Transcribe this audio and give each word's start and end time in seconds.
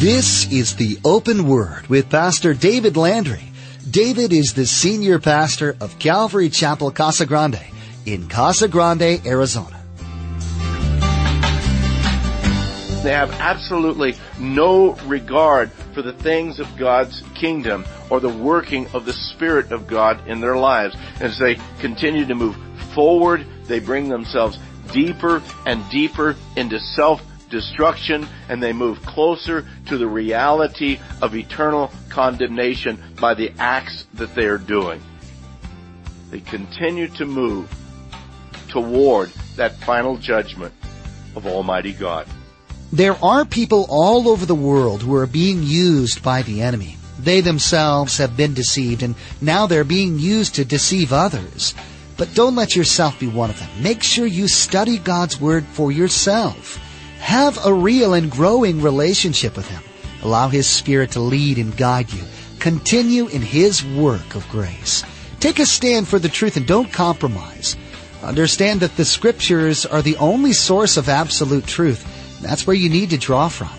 This 0.00 0.46
is 0.52 0.76
the 0.76 0.96
open 1.04 1.48
word 1.48 1.88
with 1.88 2.08
Pastor 2.08 2.54
David 2.54 2.96
Landry. 2.96 3.42
David 3.90 4.32
is 4.32 4.52
the 4.52 4.64
senior 4.64 5.18
pastor 5.18 5.76
of 5.80 5.98
Calvary 5.98 6.50
Chapel 6.50 6.92
Casa 6.92 7.26
Grande 7.26 7.60
in 8.06 8.28
Casa 8.28 8.68
Grande, 8.68 9.20
Arizona. 9.26 9.82
They 13.02 13.10
have 13.10 13.32
absolutely 13.40 14.14
no 14.38 14.94
regard 15.06 15.72
for 15.94 16.02
the 16.02 16.12
things 16.12 16.60
of 16.60 16.76
God's 16.76 17.24
kingdom 17.34 17.84
or 18.08 18.20
the 18.20 18.28
working 18.28 18.86
of 18.94 19.04
the 19.04 19.12
Spirit 19.12 19.72
of 19.72 19.88
God 19.88 20.28
in 20.28 20.40
their 20.40 20.56
lives. 20.56 20.94
As 21.18 21.40
they 21.40 21.56
continue 21.80 22.24
to 22.24 22.36
move 22.36 22.54
forward, 22.94 23.44
they 23.64 23.80
bring 23.80 24.08
themselves 24.08 24.60
deeper 24.92 25.42
and 25.66 25.82
deeper 25.90 26.36
into 26.54 26.78
self 26.78 27.20
destruction 27.48 28.26
and 28.48 28.62
they 28.62 28.72
move 28.72 29.00
closer 29.02 29.66
to 29.86 29.98
the 29.98 30.06
reality 30.06 30.98
of 31.22 31.34
eternal 31.34 31.90
condemnation 32.08 33.02
by 33.20 33.34
the 33.34 33.52
acts 33.58 34.06
that 34.14 34.34
they 34.34 34.46
are 34.46 34.58
doing. 34.58 35.02
They 36.30 36.40
continue 36.40 37.08
to 37.08 37.24
move 37.24 37.74
toward 38.68 39.30
that 39.56 39.76
final 39.80 40.16
judgment 40.16 40.74
of 41.34 41.46
Almighty 41.46 41.92
God. 41.92 42.26
There 42.92 43.16
are 43.22 43.44
people 43.44 43.86
all 43.88 44.28
over 44.28 44.46
the 44.46 44.54
world 44.54 45.02
who 45.02 45.14
are 45.14 45.26
being 45.26 45.62
used 45.62 46.22
by 46.22 46.42
the 46.42 46.62
enemy. 46.62 46.96
They 47.18 47.40
themselves 47.40 48.18
have 48.18 48.36
been 48.36 48.54
deceived 48.54 49.02
and 49.02 49.14
now 49.40 49.66
they're 49.66 49.84
being 49.84 50.18
used 50.18 50.54
to 50.54 50.64
deceive 50.64 51.12
others. 51.12 51.74
But 52.16 52.34
don't 52.34 52.56
let 52.56 52.74
yourself 52.74 53.20
be 53.20 53.28
one 53.28 53.50
of 53.50 53.58
them. 53.58 53.68
Make 53.80 54.02
sure 54.02 54.26
you 54.26 54.48
study 54.48 54.98
God's 54.98 55.40
Word 55.40 55.64
for 55.64 55.92
yourself. 55.92 56.78
Have 57.18 57.58
a 57.64 57.72
real 57.72 58.14
and 58.14 58.30
growing 58.30 58.80
relationship 58.80 59.56
with 59.56 59.68
Him. 59.68 59.82
Allow 60.22 60.48
His 60.48 60.66
Spirit 60.66 61.12
to 61.12 61.20
lead 61.20 61.58
and 61.58 61.76
guide 61.76 62.12
you. 62.12 62.24
Continue 62.58 63.28
in 63.28 63.42
His 63.42 63.84
work 63.84 64.34
of 64.34 64.48
grace. 64.48 65.04
Take 65.40 65.58
a 65.58 65.66
stand 65.66 66.08
for 66.08 66.18
the 66.18 66.28
truth 66.28 66.56
and 66.56 66.66
don't 66.66 66.92
compromise. 66.92 67.76
Understand 68.22 68.80
that 68.80 68.96
the 68.96 69.04
Scriptures 69.04 69.86
are 69.86 70.02
the 70.02 70.16
only 70.16 70.52
source 70.52 70.96
of 70.96 71.08
absolute 71.08 71.66
truth. 71.66 72.40
That's 72.40 72.66
where 72.66 72.76
you 72.76 72.88
need 72.88 73.10
to 73.10 73.18
draw 73.18 73.48
from. 73.48 73.70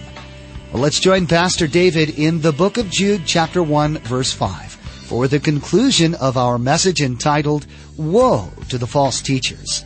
Well, 0.72 0.84
let's 0.84 1.00
join 1.00 1.26
Pastor 1.26 1.66
David 1.66 2.18
in 2.18 2.42
the 2.42 2.54
book 2.54 2.78
of 2.78 2.90
Jude, 2.90 3.24
chapter 3.26 3.64
1, 3.64 3.98
verse 4.00 4.32
5, 4.32 4.72
for 4.72 5.28
the 5.28 5.40
conclusion 5.40 6.14
of 6.16 6.38
our 6.38 6.60
message 6.60 7.02
entitled, 7.02 7.66
Woe 7.98 8.52
to 8.70 8.78
the 8.78 8.88
False 8.88 9.22
Teachers. 9.22 9.84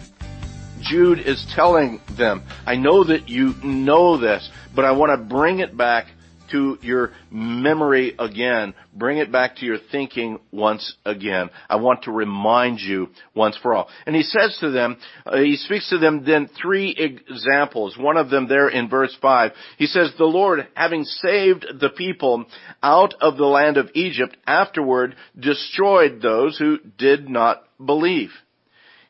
Jude 0.84 1.20
is 1.20 1.46
telling 1.56 2.00
them, 2.18 2.44
I 2.66 2.76
know 2.76 3.04
that 3.06 3.30
you 3.30 3.54
know 3.64 4.18
this, 4.18 4.50
but 4.76 4.86
I 4.86 4.92
want 4.92 5.12
to 5.12 5.26
bring 5.26 5.60
it 5.60 5.76
back 5.76 6.08
to 6.52 6.78
your 6.82 7.12
memory 7.32 8.16
again. 8.20 8.74
Bring 8.94 9.18
it 9.18 9.32
back 9.32 9.58
to 9.58 9.66
your 9.66 9.80
thinking 9.92 10.40
once 10.52 10.96
again. 11.06 11.50
I 11.68 11.78
want 11.78 12.04
to 12.04 12.12
remind 12.12 12.80
you 12.80 13.10
once 13.36 13.58
for 13.58 13.74
all. 13.74 13.90
And 14.06 14.16
he 14.16 14.24
says 14.24 14.56
to 14.60 14.70
them, 14.70 14.98
uh, 15.26 15.38
he 15.38 15.58
speaks 15.58 15.90
to 15.90 15.98
them 15.98 16.24
then 16.26 16.48
three 16.62 16.96
examples. 16.96 17.98
One 17.98 18.18
of 18.18 18.30
them 18.30 18.48
there 18.48 18.70
in 18.70 18.88
verse 18.88 19.16
5. 19.22 19.52
He 19.78 19.88
says, 19.88 20.14
the 20.18 20.26
Lord, 20.26 20.68
having 20.76 21.04
saved 21.04 21.66
the 21.80 21.90
people 21.90 22.46
out 22.82 23.16
of 23.20 23.38
the 23.38 23.46
land 23.46 23.78
of 23.78 23.90
Egypt, 23.96 24.38
afterward 24.46 25.16
destroyed 25.38 26.22
those 26.22 26.58
who 26.58 26.78
did 26.98 27.30
not 27.30 27.64
believe. 27.84 28.30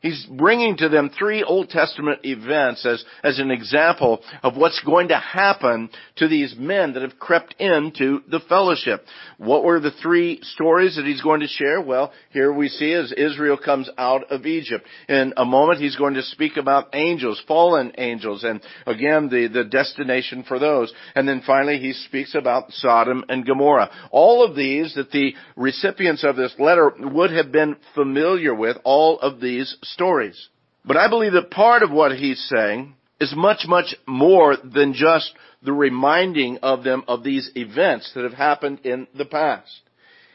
He's 0.04 0.26
bringing 0.26 0.76
to 0.76 0.90
them 0.90 1.08
three 1.08 1.42
Old 1.42 1.70
Testament 1.70 2.20
events 2.24 2.84
as, 2.84 3.02
as 3.22 3.38
an 3.38 3.50
example 3.50 4.20
of 4.42 4.54
what's 4.54 4.82
going 4.84 5.08
to 5.08 5.16
happen 5.16 5.88
to 6.16 6.28
these 6.28 6.54
men 6.58 6.92
that 6.92 7.00
have 7.00 7.18
crept 7.18 7.54
into 7.58 8.20
the 8.28 8.40
fellowship. 8.40 9.02
What 9.38 9.64
were 9.64 9.80
the 9.80 9.92
three 10.02 10.40
stories 10.42 10.96
that 10.96 11.06
he's 11.06 11.22
going 11.22 11.40
to 11.40 11.46
share? 11.46 11.80
Well, 11.80 12.12
here 12.32 12.52
we 12.52 12.68
see 12.68 12.92
as 12.92 13.14
Israel 13.16 13.56
comes 13.56 13.88
out 13.96 14.30
of 14.30 14.44
Egypt. 14.44 14.86
In 15.08 15.32
a 15.38 15.46
moment 15.46 15.80
he's 15.80 15.96
going 15.96 16.14
to 16.14 16.22
speak 16.22 16.58
about 16.58 16.94
angels, 16.94 17.42
fallen 17.48 17.92
angels, 17.96 18.44
and 18.44 18.60
again 18.86 19.30
the, 19.30 19.48
the 19.48 19.64
destination 19.64 20.44
for 20.46 20.58
those. 20.58 20.92
And 21.14 21.26
then 21.26 21.40
finally 21.46 21.78
he 21.78 21.94
speaks 21.94 22.34
about 22.34 22.72
Sodom 22.72 23.24
and 23.30 23.46
Gomorrah. 23.46 23.90
All 24.10 24.44
of 24.44 24.54
these 24.54 24.94
that 24.96 25.12
the 25.12 25.32
recipients 25.56 26.24
of 26.24 26.36
this 26.36 26.54
letter 26.58 26.92
would 26.98 27.30
have 27.30 27.50
been 27.50 27.76
familiar 27.94 28.54
with, 28.54 28.76
all 28.84 29.18
of 29.20 29.40
these 29.40 29.74
stories. 29.94 30.48
But 30.84 30.98
I 30.98 31.08
believe 31.08 31.32
that 31.32 31.50
part 31.50 31.82
of 31.82 31.90
what 31.90 32.12
he's 32.12 32.44
saying 32.48 32.94
is 33.20 33.32
much, 33.34 33.64
much 33.66 33.94
more 34.06 34.56
than 34.56 34.92
just 34.92 35.32
the 35.62 35.72
reminding 35.72 36.58
of 36.58 36.84
them 36.84 37.04
of 37.08 37.24
these 37.24 37.50
events 37.54 38.12
that 38.14 38.24
have 38.24 38.34
happened 38.34 38.80
in 38.84 39.06
the 39.16 39.24
past. 39.24 39.80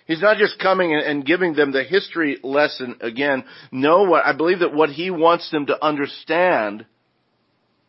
He's 0.08 0.22
not 0.22 0.38
just 0.38 0.58
coming 0.58 0.96
and 0.96 1.24
giving 1.24 1.54
them 1.54 1.72
the 1.72 1.84
history 1.84 2.40
lesson 2.42 2.98
again. 3.02 3.44
No, 3.72 4.06
what 4.06 4.26
I 4.26 4.36
believe 4.36 4.60
that 4.60 4.74
what 4.74 4.90
he 4.90 5.12
wants 5.12 5.52
them 5.52 5.68
to 5.68 5.86
understand 5.86 6.88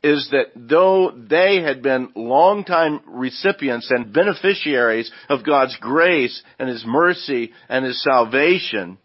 is 0.02 0.28
that 0.30 0.46
though 0.54 1.12
they 1.12 1.62
had 1.62 1.82
been 1.82 2.10
longtime 2.14 3.00
recipients 3.06 3.90
and 3.90 4.12
beneficiaries 4.12 5.10
of 5.28 5.44
God's 5.44 5.76
grace 5.78 6.42
and 6.58 6.68
His 6.68 6.84
mercy 6.86 7.52
and 7.68 7.84
His 7.84 8.02
salvation, 8.02 8.98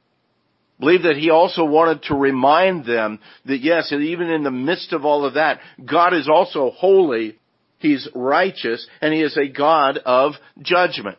believe 0.80 1.04
that 1.04 1.18
he 1.18 1.30
also 1.30 1.66
wanted 1.66 2.04
to 2.04 2.16
remind 2.16 2.86
them 2.86 3.20
that 3.46 3.60
yes, 3.60 3.92
even 3.92 4.30
in 4.30 4.44
the 4.44 4.52
midst 4.52 4.94
of 4.94 5.06
all 5.06 5.26
of 5.26 5.36
that, 5.36 5.60
God 5.86 6.14
is 6.14 6.30
also 6.30 6.72
holy, 6.72 7.38
He's 7.78 8.08
righteous, 8.16 8.88
and 9.02 9.14
He 9.14 9.22
is 9.22 9.38
a 9.38 9.48
God 9.48 10.00
of 10.06 10.34
judgment 10.62 11.18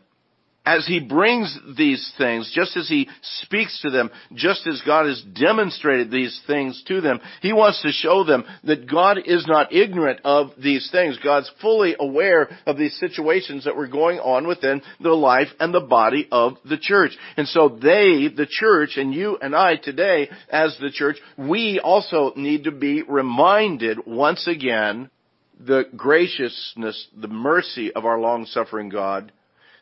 as 0.66 0.84
he 0.84 0.98
brings 0.98 1.56
these 1.76 2.12
things, 2.18 2.50
just 2.52 2.76
as 2.76 2.88
he 2.88 3.08
speaks 3.42 3.80
to 3.82 3.90
them, 3.90 4.10
just 4.34 4.66
as 4.66 4.82
God 4.84 5.06
has 5.06 5.22
demonstrated 5.22 6.10
these 6.10 6.38
things 6.48 6.82
to 6.88 7.00
them, 7.00 7.20
he 7.40 7.52
wants 7.52 7.80
to 7.82 7.92
show 7.92 8.24
them 8.24 8.44
that 8.64 8.90
God 8.90 9.18
is 9.24 9.46
not 9.46 9.72
ignorant 9.72 10.20
of 10.24 10.50
these 10.58 10.90
things. 10.90 11.18
God's 11.22 11.50
fully 11.62 11.94
aware 11.98 12.48
of 12.66 12.76
these 12.76 12.98
situations 12.98 13.64
that 13.64 13.76
were 13.76 13.86
going 13.86 14.18
on 14.18 14.48
within 14.48 14.82
the 15.00 15.12
life 15.12 15.48
and 15.60 15.72
the 15.72 15.80
body 15.80 16.26
of 16.32 16.54
the 16.68 16.78
church. 16.78 17.16
And 17.36 17.46
so 17.46 17.68
they, 17.68 18.28
the 18.28 18.48
church, 18.50 18.96
and 18.96 19.14
you 19.14 19.38
and 19.40 19.54
I 19.54 19.76
today 19.76 20.28
as 20.50 20.76
the 20.80 20.90
church, 20.90 21.16
we 21.38 21.78
also 21.78 22.32
need 22.34 22.64
to 22.64 22.72
be 22.72 23.02
reminded 23.02 24.04
once 24.04 24.48
again 24.48 25.10
the 25.58 25.84
graciousness, 25.96 27.06
the 27.16 27.28
mercy 27.28 27.92
of 27.92 28.04
our 28.04 28.18
long-suffering 28.18 28.88
God, 28.88 29.32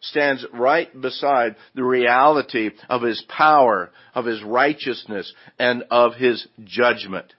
stands 0.08 0.44
right 0.52 0.88
beside 1.00 1.56
the 1.74 1.84
reality 1.84 2.70
of 2.88 3.02
His 3.02 3.22
power, 3.28 3.90
of 4.14 4.24
His 4.24 4.42
righteousness, 4.42 5.32
and 5.58 5.84
of 5.90 6.14
His 6.14 6.46
judgment 6.64 7.32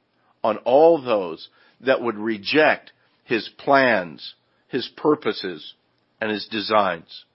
on 0.43 0.57
all 0.57 1.01
those 1.01 1.49
that 1.81 2.01
would 2.01 2.17
reject 2.17 2.91
His 3.23 3.49
plans, 3.57 4.35
His 4.67 4.89
purposes, 4.97 5.73
and 6.21 6.31
His 6.31 6.47
designs. 6.47 7.25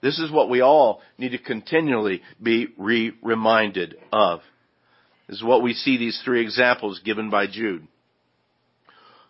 This 0.00 0.18
is 0.18 0.30
what 0.30 0.48
we 0.48 0.60
all 0.60 1.00
need 1.16 1.30
to 1.30 1.38
continually 1.38 2.22
be 2.40 2.68
re-reminded 2.76 3.96
of. 4.12 4.40
This 5.26 5.38
is 5.38 5.44
what 5.44 5.62
we 5.62 5.74
see 5.74 5.98
these 5.98 6.20
three 6.24 6.40
examples 6.40 7.00
given 7.04 7.30
by 7.30 7.46
Jude. 7.46 7.86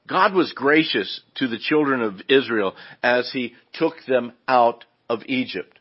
God 0.06 0.32
was 0.32 0.52
gracious 0.52 1.20
to 1.36 1.48
the 1.48 1.58
children 1.58 2.00
of 2.00 2.20
Israel 2.28 2.74
as 3.02 3.30
He 3.32 3.54
took 3.74 3.94
them 4.06 4.32
out 4.46 4.84
of 5.08 5.22
Egypt. 5.26 5.78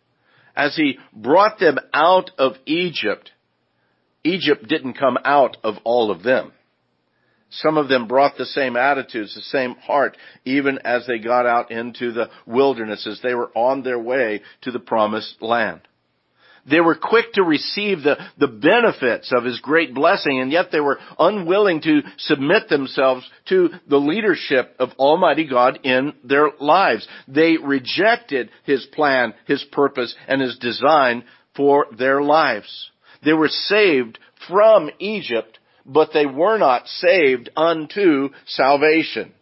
As 0.55 0.75
he 0.75 0.97
brought 1.13 1.59
them 1.59 1.77
out 1.93 2.31
of 2.38 2.53
Egypt, 2.65 3.31
Egypt 4.23 4.67
didn't 4.67 4.93
come 4.93 5.17
out 5.23 5.57
of 5.63 5.75
all 5.83 6.11
of 6.11 6.23
them. 6.23 6.51
Some 7.49 7.77
of 7.77 7.88
them 7.88 8.07
brought 8.07 8.38
the 8.38 8.45
same 8.45 8.75
attitudes, 8.75 9.33
the 9.33 9.41
same 9.41 9.75
heart, 9.75 10.17
even 10.43 10.79
as 10.83 11.07
they 11.07 11.17
got 11.17 11.45
out 11.45 11.71
into 11.71 12.12
the 12.12 12.29
wilderness, 12.45 13.07
as 13.07 13.21
they 13.21 13.33
were 13.33 13.51
on 13.56 13.83
their 13.83 14.00
way 14.00 14.41
to 14.62 14.71
the 14.71 14.79
promised 14.79 15.41
land. 15.41 15.81
They 16.69 16.81
were 16.81 16.96
quick 16.96 17.34
to 17.34 17.44
receive 17.44 18.04
the, 18.04 18.18
the 18.38 18.48
benefits 18.48 19.31
of 19.31 19.46
His 19.46 19.60
great 19.60 19.94
blessing, 19.94 20.40
and 20.40 20.52
yet 20.52 20.72
they 20.72 20.80
were 20.80 21.00
unwilling 21.18 21.81
to 21.81 22.02
submit 22.18 22.69
themselves 22.69 23.28
to 23.50 23.69
the 23.88 23.98
leadership 23.98 24.75
of 24.80 24.92
Almighty 25.00 25.48
God 25.48 25.80
in 25.84 26.14
their 26.24 26.50
lives. 26.60 27.08
They 27.28 27.58
rejected 27.58 28.50
His 28.66 28.86
plan, 28.88 29.34
His 29.46 29.64
purpose, 29.72 30.14
and 30.28 30.42
His 30.42 30.58
design 30.58 31.24
for 31.56 31.88
their 31.98 32.22
lives. 32.22 32.92
They 33.24 33.34
were 33.34 33.48
saved 33.48 34.19
from 34.48 34.90
Egypt, 35.00 35.60
but 35.86 36.10
they 36.14 36.25
were 36.25 36.58
not 36.58 36.88
saved 36.88 37.50
unto 37.56 38.30
salvation 38.46 39.34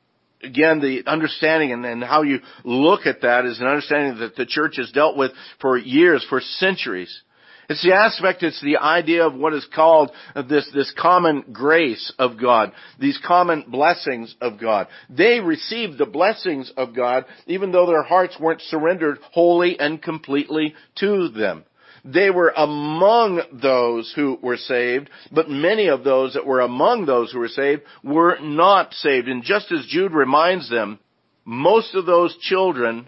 again, 0.43 0.79
the 0.79 1.03
understanding 1.09 1.71
and, 1.71 1.85
and, 1.85 2.03
how 2.03 2.21
you 2.23 2.39
look 2.63 3.05
at 3.05 3.21
that 3.21 3.45
is 3.45 3.59
an 3.59 3.67
understanding 3.67 4.19
that 4.19 4.35
the 4.35 4.45
church 4.45 4.77
has 4.77 4.91
dealt 4.91 5.17
with 5.17 5.31
for 5.59 5.77
years, 5.77 6.25
for 6.29 6.41
centuries. 6.41 7.21
It's 7.67 7.83
the 7.83 7.93
aspect, 7.93 8.43
it's 8.43 8.61
the 8.61 8.77
idea 8.77 9.25
of 9.25 9.33
what 9.33 9.53
is 9.53 9.67
called 9.73 10.11
this, 10.47 10.69
this 10.73 10.93
common 10.97 11.45
grace 11.51 12.13
of 12.19 12.39
God, 12.39 12.71
these 12.99 13.19
common 13.25 13.65
blessings 13.67 14.35
of 14.39 14.59
God. 14.59 14.87
They 15.09 15.39
received 15.39 15.97
the 15.97 16.05
blessings 16.05 16.71
of 16.77 16.95
God 16.95 17.25
even 17.47 17.71
though 17.71 17.87
their 17.87 18.03
hearts 18.03 18.37
weren't 18.39 18.61
surrendered 18.61 19.17
wholly 19.31 19.79
and 19.79 20.01
completely 20.01 20.75
to 20.99 21.29
them. 21.29 21.65
They 22.05 22.29
were 22.29 22.53
among 22.55 23.41
those 23.51 24.13
who 24.15 24.37
were 24.39 24.57
saved, 24.57 25.09
but 25.31 25.49
many 25.49 25.87
of 25.87 26.03
those 26.03 26.35
that 26.35 26.45
were 26.45 26.59
among 26.59 27.07
those 27.07 27.31
who 27.31 27.39
were 27.39 27.47
saved 27.47 27.81
were 28.03 28.37
not 28.39 28.93
saved. 28.93 29.27
And 29.27 29.43
just 29.43 29.71
as 29.71 29.87
Jude 29.87 30.11
reminds 30.11 30.69
them, 30.69 30.99
most 31.45 31.95
of 31.95 32.05
those 32.05 32.37
children, 32.37 33.07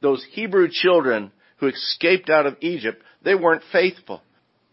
those 0.00 0.24
Hebrew 0.30 0.68
children 0.70 1.32
who 1.56 1.66
escaped 1.66 2.30
out 2.30 2.46
of 2.46 2.56
Egypt, 2.60 3.02
they 3.22 3.34
weren't 3.34 3.64
faithful. 3.72 4.22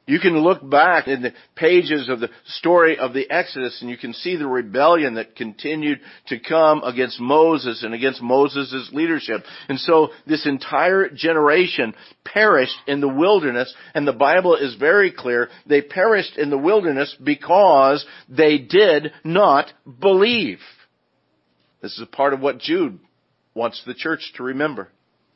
You 0.07 0.19
can 0.19 0.39
look 0.39 0.67
back 0.67 1.09
in 1.09 1.21
the 1.21 1.33
pages 1.53 2.07
of 2.07 2.21
the 2.21 2.29
story 2.45 2.97
of 2.97 3.13
the 3.13 3.29
Exodus 3.29 3.81
and 3.81 3.89
you 3.89 3.97
can 3.97 4.13
see 4.13 4.37
the 4.37 4.47
rebellion 4.47 5.15
that 5.15 5.35
continued 5.35 5.99
to 6.27 6.39
come 6.39 6.81
against 6.81 7.19
Moses 7.19 7.83
and 7.83 7.93
against 7.93 8.21
Moses' 8.21 8.89
leadership. 8.93 9.43
And 9.67 9.77
so 9.77 10.11
this 10.25 10.45
entire 10.45 11.09
generation 11.09 11.93
perished 12.23 12.77
in 12.87 13.01
the 13.01 13.09
wilderness 13.09 13.73
and 13.93 14.07
the 14.07 14.13
Bible 14.13 14.55
is 14.55 14.75
very 14.75 15.11
clear. 15.11 15.49
They 15.65 15.81
perished 15.81 16.37
in 16.37 16.49
the 16.49 16.57
wilderness 16.57 17.13
because 17.21 18.05
they 18.29 18.59
did 18.59 19.11
not 19.25 19.73
believe. 19.99 20.59
This 21.81 21.91
is 21.91 22.01
a 22.01 22.15
part 22.15 22.33
of 22.33 22.39
what 22.39 22.59
Jude 22.59 22.97
wants 23.53 23.83
the 23.85 23.93
church 23.93 24.31
to 24.37 24.43
remember. 24.43 24.87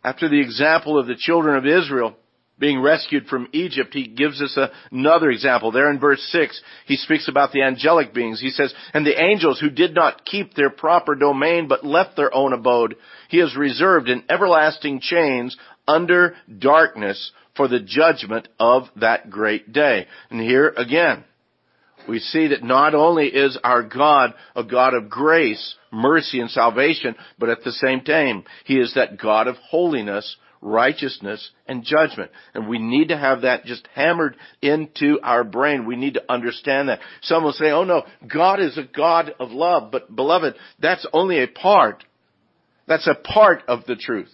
After 0.01 0.29
the 0.29 0.39
example 0.39 0.97
of 0.97 1.07
the 1.07 1.17
children 1.17 1.57
of 1.57 1.65
Israel, 1.65 2.15
being 2.61 2.79
rescued 2.79 3.25
from 3.25 3.49
Egypt, 3.51 3.93
he 3.93 4.07
gives 4.07 4.41
us 4.41 4.57
another 4.91 5.29
example. 5.31 5.71
There 5.71 5.91
in 5.91 5.99
verse 5.99 6.21
6, 6.31 6.61
he 6.85 6.95
speaks 6.95 7.27
about 7.27 7.51
the 7.51 7.63
angelic 7.63 8.13
beings. 8.13 8.39
He 8.39 8.51
says, 8.51 8.73
And 8.93 9.05
the 9.05 9.21
angels 9.21 9.59
who 9.59 9.69
did 9.69 9.93
not 9.93 10.23
keep 10.23 10.53
their 10.53 10.69
proper 10.69 11.15
domain 11.15 11.67
but 11.67 11.85
left 11.85 12.15
their 12.15 12.33
own 12.33 12.53
abode, 12.53 12.95
he 13.27 13.39
has 13.39 13.57
reserved 13.57 14.07
in 14.07 14.23
everlasting 14.29 15.01
chains 15.01 15.57
under 15.87 16.35
darkness 16.59 17.31
for 17.57 17.67
the 17.67 17.79
judgment 17.79 18.47
of 18.59 18.83
that 18.95 19.29
great 19.29 19.73
day. 19.73 20.05
And 20.29 20.39
here 20.39 20.73
again, 20.77 21.25
we 22.07 22.19
see 22.19 22.47
that 22.47 22.63
not 22.63 22.95
only 22.95 23.27
is 23.27 23.57
our 23.63 23.83
God 23.83 24.33
a 24.55 24.63
God 24.63 24.93
of 24.93 25.09
grace, 25.09 25.75
mercy, 25.91 26.39
and 26.39 26.49
salvation, 26.49 27.15
but 27.37 27.49
at 27.49 27.63
the 27.63 27.71
same 27.71 28.01
time, 28.01 28.43
He 28.65 28.79
is 28.79 28.93
that 28.95 29.19
God 29.19 29.47
of 29.47 29.55
holiness, 29.57 30.37
righteousness, 30.61 31.49
and 31.67 31.83
judgment. 31.83 32.31
And 32.53 32.67
we 32.67 32.77
need 32.77 33.09
to 33.09 33.17
have 33.17 33.41
that 33.41 33.65
just 33.65 33.87
hammered 33.93 34.37
into 34.61 35.19
our 35.23 35.43
brain. 35.43 35.85
We 35.85 35.95
need 35.95 36.13
to 36.13 36.31
understand 36.31 36.89
that. 36.89 36.99
Some 37.21 37.43
will 37.43 37.51
say, 37.51 37.71
oh 37.71 37.83
no, 37.83 38.03
God 38.31 38.59
is 38.59 38.77
a 38.77 38.83
God 38.83 39.33
of 39.39 39.51
love. 39.51 39.91
But 39.91 40.15
beloved, 40.15 40.55
that's 40.79 41.05
only 41.13 41.41
a 41.41 41.47
part. 41.47 42.03
That's 42.87 43.07
a 43.07 43.15
part 43.15 43.63
of 43.67 43.85
the 43.85 43.95
truth. 43.95 44.31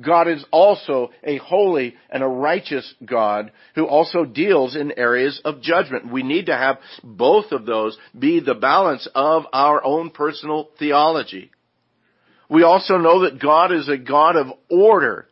God 0.00 0.28
is 0.28 0.44
also 0.50 1.10
a 1.24 1.38
holy 1.38 1.94
and 2.10 2.22
a 2.22 2.28
righteous 2.28 2.94
God 3.04 3.50
who 3.74 3.86
also 3.86 4.26
deals 4.26 4.76
in 4.76 4.92
areas 4.98 5.40
of 5.44 5.62
judgment. 5.62 6.12
We 6.12 6.22
need 6.22 6.46
to 6.46 6.56
have 6.56 6.78
both 7.02 7.52
of 7.52 7.64
those 7.64 7.96
be 8.18 8.40
the 8.40 8.54
balance 8.54 9.08
of 9.14 9.44
our 9.54 9.82
own 9.82 10.10
personal 10.10 10.68
theology. 10.78 11.50
We 12.50 12.62
also 12.62 12.98
know 12.98 13.22
that 13.22 13.40
God 13.40 13.72
is 13.72 13.88
a 13.88 13.96
God 13.96 14.36
of 14.36 14.48
order 14.70 15.26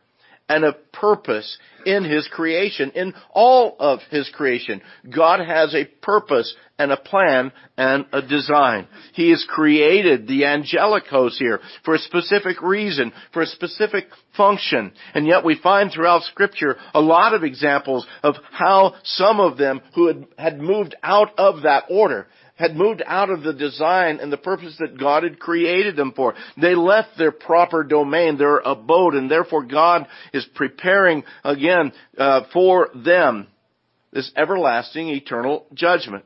and 0.47 0.63
a 0.63 0.73
purpose 0.93 1.57
in 1.85 2.03
His 2.03 2.27
creation, 2.27 2.91
in 2.91 3.13
all 3.31 3.75
of 3.79 3.99
His 4.09 4.29
creation. 4.33 4.81
God 5.13 5.39
has 5.39 5.73
a 5.73 5.85
purpose 6.01 6.55
and 6.77 6.91
a 6.91 6.97
plan 6.97 7.51
and 7.77 8.05
a 8.11 8.21
design. 8.21 8.87
He 9.13 9.29
has 9.31 9.45
created 9.47 10.27
the 10.27 10.45
angelic 10.45 11.05
host 11.05 11.37
here 11.39 11.59
for 11.83 11.95
a 11.95 11.99
specific 11.99 12.61
reason, 12.61 13.13
for 13.33 13.41
a 13.41 13.47
specific 13.47 14.07
function. 14.35 14.91
And 15.13 15.25
yet 15.25 15.45
we 15.45 15.59
find 15.61 15.91
throughout 15.91 16.23
scripture 16.23 16.75
a 16.93 17.01
lot 17.01 17.33
of 17.33 17.43
examples 17.43 18.05
of 18.23 18.35
how 18.51 18.95
some 19.03 19.39
of 19.39 19.57
them 19.57 19.81
who 19.93 20.07
had, 20.07 20.27
had 20.37 20.59
moved 20.59 20.95
out 21.03 21.37
of 21.37 21.63
that 21.63 21.85
order 21.89 22.27
had 22.55 22.75
moved 22.75 23.03
out 23.05 23.29
of 23.29 23.43
the 23.43 23.53
design 23.53 24.19
and 24.21 24.31
the 24.31 24.37
purpose 24.37 24.75
that 24.79 24.97
God 24.97 25.23
had 25.23 25.39
created 25.39 25.95
them 25.95 26.13
for. 26.15 26.33
They 26.59 26.73
left 26.73 27.17
their 27.17 27.31
proper 27.31 27.83
domain, 27.83 28.37
their 28.37 28.57
abode, 28.59 29.13
and 29.13 29.29
therefore 29.29 29.63
God 29.65 30.07
is 30.33 30.45
preparing 30.55 31.23
again 31.43 31.91
uh, 32.17 32.41
for 32.53 32.89
them 32.95 33.47
this 34.13 34.31
everlasting 34.35 35.09
eternal 35.09 35.65
judgment. 35.73 36.23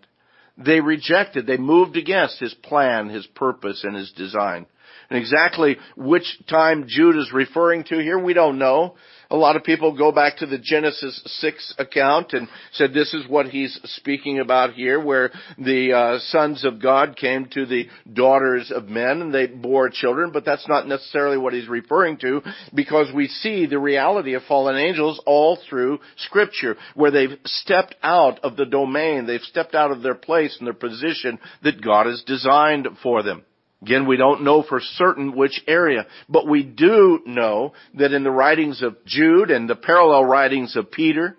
They 0.57 0.79
rejected, 0.81 1.47
they 1.47 1.57
moved 1.57 1.97
against 1.97 2.39
His 2.39 2.53
plan, 2.53 3.09
His 3.09 3.25
purpose, 3.25 3.83
and 3.83 3.95
His 3.95 4.11
design. 4.11 4.67
And 5.09 5.17
exactly 5.17 5.77
which 5.97 6.39
time 6.47 6.85
Jude 6.87 7.15
is 7.15 7.31
referring 7.33 7.83
to 7.85 7.99
here, 7.99 8.19
we 8.19 8.33
don't 8.33 8.59
know. 8.59 8.95
A 9.31 9.35
lot 9.35 9.55
of 9.55 9.63
people 9.63 9.95
go 9.95 10.11
back 10.11 10.37
to 10.37 10.47
the 10.47 10.57
Genesis 10.57 11.21
6 11.23 11.75
account 11.77 12.33
and 12.33 12.47
said 12.71 12.93
this 12.93 13.13
is 13.13 13.27
what 13.27 13.45
he's 13.45 13.79
speaking 13.83 14.39
about 14.39 14.73
here, 14.73 14.99
where 14.99 15.29
the 15.59 15.93
uh, 15.93 16.19
sons 16.19 16.65
of 16.65 16.81
God 16.81 17.15
came 17.15 17.45
to 17.53 17.67
the 17.67 17.87
daughters 18.11 18.71
of 18.71 18.89
men 18.89 19.21
and 19.21 19.31
they 19.31 19.45
bore 19.45 19.89
children, 19.89 20.31
but 20.31 20.45
that's 20.45 20.67
not 20.67 20.87
necessarily 20.87 21.37
what 21.37 21.53
he's 21.53 21.67
referring 21.67 22.17
to 22.17 22.41
because 22.73 23.13
we 23.13 23.27
see 23.27 23.67
the 23.67 23.77
reality 23.77 24.33
of 24.33 24.41
fallen 24.43 24.77
angels 24.77 25.21
all 25.27 25.59
through 25.69 25.99
scripture, 26.17 26.75
where 26.95 27.11
they've 27.11 27.37
stepped 27.45 27.95
out 28.01 28.39
of 28.39 28.57
the 28.57 28.65
domain, 28.65 29.27
they've 29.27 29.41
stepped 29.41 29.75
out 29.75 29.91
of 29.91 30.01
their 30.01 30.15
place 30.15 30.55
and 30.57 30.65
their 30.65 30.73
position 30.73 31.37
that 31.61 31.83
God 31.83 32.07
has 32.07 32.23
designed 32.25 32.87
for 33.03 33.21
them. 33.21 33.43
Again, 33.81 34.07
we 34.07 34.17
don't 34.17 34.43
know 34.43 34.61
for 34.61 34.81
certain 34.81 35.35
which 35.35 35.61
area, 35.65 36.05
but 36.27 36.47
we 36.47 36.63
do 36.63 37.21
know 37.25 37.73
that 37.93 38.11
in 38.11 38.23
the 38.23 38.31
writings 38.31 38.81
of 38.81 38.97
Jude 39.05 39.51
and 39.51 39.69
the 39.69 39.75
parallel 39.75 40.25
writings 40.25 40.75
of 40.75 40.91
Peter, 40.91 41.37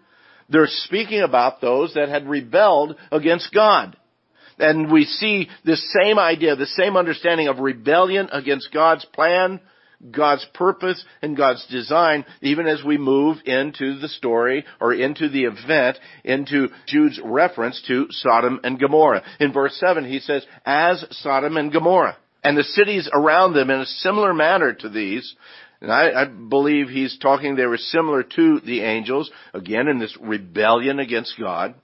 they're 0.48 0.66
speaking 0.66 1.20
about 1.20 1.60
those 1.60 1.94
that 1.94 2.08
had 2.08 2.28
rebelled 2.28 2.96
against 3.12 3.52
God. 3.52 3.96
And 4.58 4.90
we 4.90 5.04
see 5.04 5.48
this 5.64 5.86
same 6.02 6.18
idea, 6.18 6.56
the 6.56 6.66
same 6.66 6.96
understanding 6.96 7.48
of 7.48 7.58
rebellion 7.58 8.28
against 8.32 8.72
God's 8.72 9.04
plan, 9.06 9.60
God's 10.10 10.46
purpose, 10.54 11.02
and 11.20 11.36
God's 11.36 11.66
design, 11.66 12.24
even 12.40 12.66
as 12.66 12.82
we 12.82 12.96
move 12.96 13.36
into 13.44 13.98
the 13.98 14.08
story 14.08 14.64
or 14.80 14.94
into 14.94 15.28
the 15.28 15.44
event, 15.44 15.98
into 16.24 16.68
Jude's 16.86 17.20
reference 17.22 17.82
to 17.86 18.06
Sodom 18.10 18.60
and 18.64 18.80
Gomorrah. 18.80 19.22
In 19.40 19.52
verse 19.52 19.76
7, 19.78 20.06
he 20.06 20.20
says, 20.20 20.46
as 20.64 21.04
Sodom 21.10 21.58
and 21.58 21.70
Gomorrah 21.70 22.16
and 22.42 22.56
the 22.56 22.64
cities 22.64 23.08
around 23.12 23.54
them 23.54 23.70
in 23.70 23.80
a 23.80 23.86
similar 23.86 24.32
manner 24.32 24.72
to 24.72 24.88
these. 24.88 25.34
And 25.80 25.90
I, 25.90 26.22
I, 26.22 26.24
believe 26.26 26.88
he's 26.88 27.18
talking 27.18 27.56
they 27.56 27.64
were 27.64 27.78
similar 27.78 28.22
to 28.22 28.60
the 28.60 28.82
angels, 28.82 29.30
again 29.54 29.88
in 29.88 29.98
this 29.98 30.16
rebellion 30.20 30.98
against 30.98 31.38
God. 31.38 31.74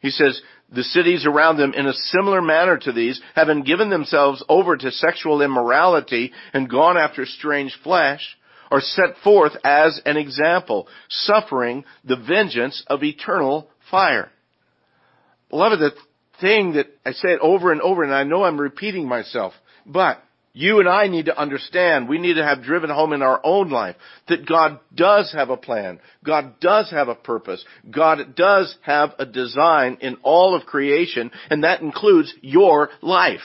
He 0.00 0.10
says, 0.10 0.40
the 0.72 0.84
cities 0.84 1.26
around 1.26 1.56
them 1.56 1.74
in 1.74 1.86
a 1.86 1.92
similar 1.92 2.40
manner 2.40 2.78
to 2.78 2.92
these, 2.92 3.20
having 3.34 3.64
given 3.64 3.90
themselves 3.90 4.42
over 4.48 4.76
to 4.76 4.90
sexual 4.92 5.42
immorality 5.42 6.32
and 6.52 6.70
gone 6.70 6.96
after 6.96 7.26
strange 7.26 7.76
flesh, 7.82 8.36
are 8.70 8.80
set 8.80 9.16
forth 9.24 9.52
as 9.64 10.00
an 10.06 10.16
example, 10.16 10.86
suffering 11.08 11.84
the 12.04 12.16
vengeance 12.16 12.84
of 12.86 13.02
eternal 13.02 13.68
fire. 13.90 14.30
Beloved, 15.50 15.80
the 15.80 15.92
thing 16.40 16.74
that 16.74 16.86
I 17.04 17.12
say 17.12 17.30
it 17.30 17.40
over 17.40 17.72
and 17.72 17.80
over, 17.80 18.02
and 18.02 18.14
I 18.14 18.24
know 18.24 18.44
I'm 18.44 18.60
repeating 18.60 19.06
myself, 19.08 19.52
but 19.86 20.22
you 20.52 20.80
and 20.80 20.88
I 20.88 21.06
need 21.06 21.26
to 21.26 21.38
understand, 21.38 22.08
we 22.08 22.18
need 22.18 22.34
to 22.34 22.44
have 22.44 22.62
driven 22.62 22.90
home 22.90 23.12
in 23.12 23.22
our 23.22 23.40
own 23.44 23.70
life 23.70 23.96
that 24.28 24.46
God 24.46 24.80
does 24.94 25.32
have 25.32 25.48
a 25.48 25.56
plan. 25.56 26.00
God 26.24 26.58
does 26.60 26.90
have 26.90 27.08
a 27.08 27.14
purpose. 27.14 27.64
God 27.88 28.34
does 28.34 28.76
have 28.82 29.10
a 29.18 29.26
design 29.26 29.98
in 30.00 30.16
all 30.22 30.56
of 30.56 30.66
creation, 30.66 31.30
and 31.50 31.62
that 31.62 31.82
includes 31.82 32.34
your 32.40 32.90
life. 33.00 33.40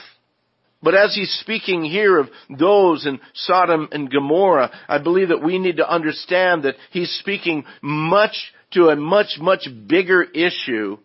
But 0.82 0.94
as 0.94 1.14
he's 1.14 1.30
speaking 1.40 1.84
here 1.84 2.18
of 2.18 2.28
those 2.58 3.06
in 3.06 3.20
Sodom 3.34 3.88
and 3.92 4.10
Gomorrah, 4.10 4.70
I 4.88 4.98
believe 4.98 5.28
that 5.28 5.42
we 5.42 5.58
need 5.58 5.78
to 5.78 5.88
understand 5.88 6.64
that 6.64 6.74
he's 6.90 7.10
speaking 7.20 7.64
much 7.82 8.52
to 8.72 8.88
a 8.88 8.96
much, 8.96 9.38
much 9.40 9.68
bigger 9.86 10.22
issue 10.22 10.98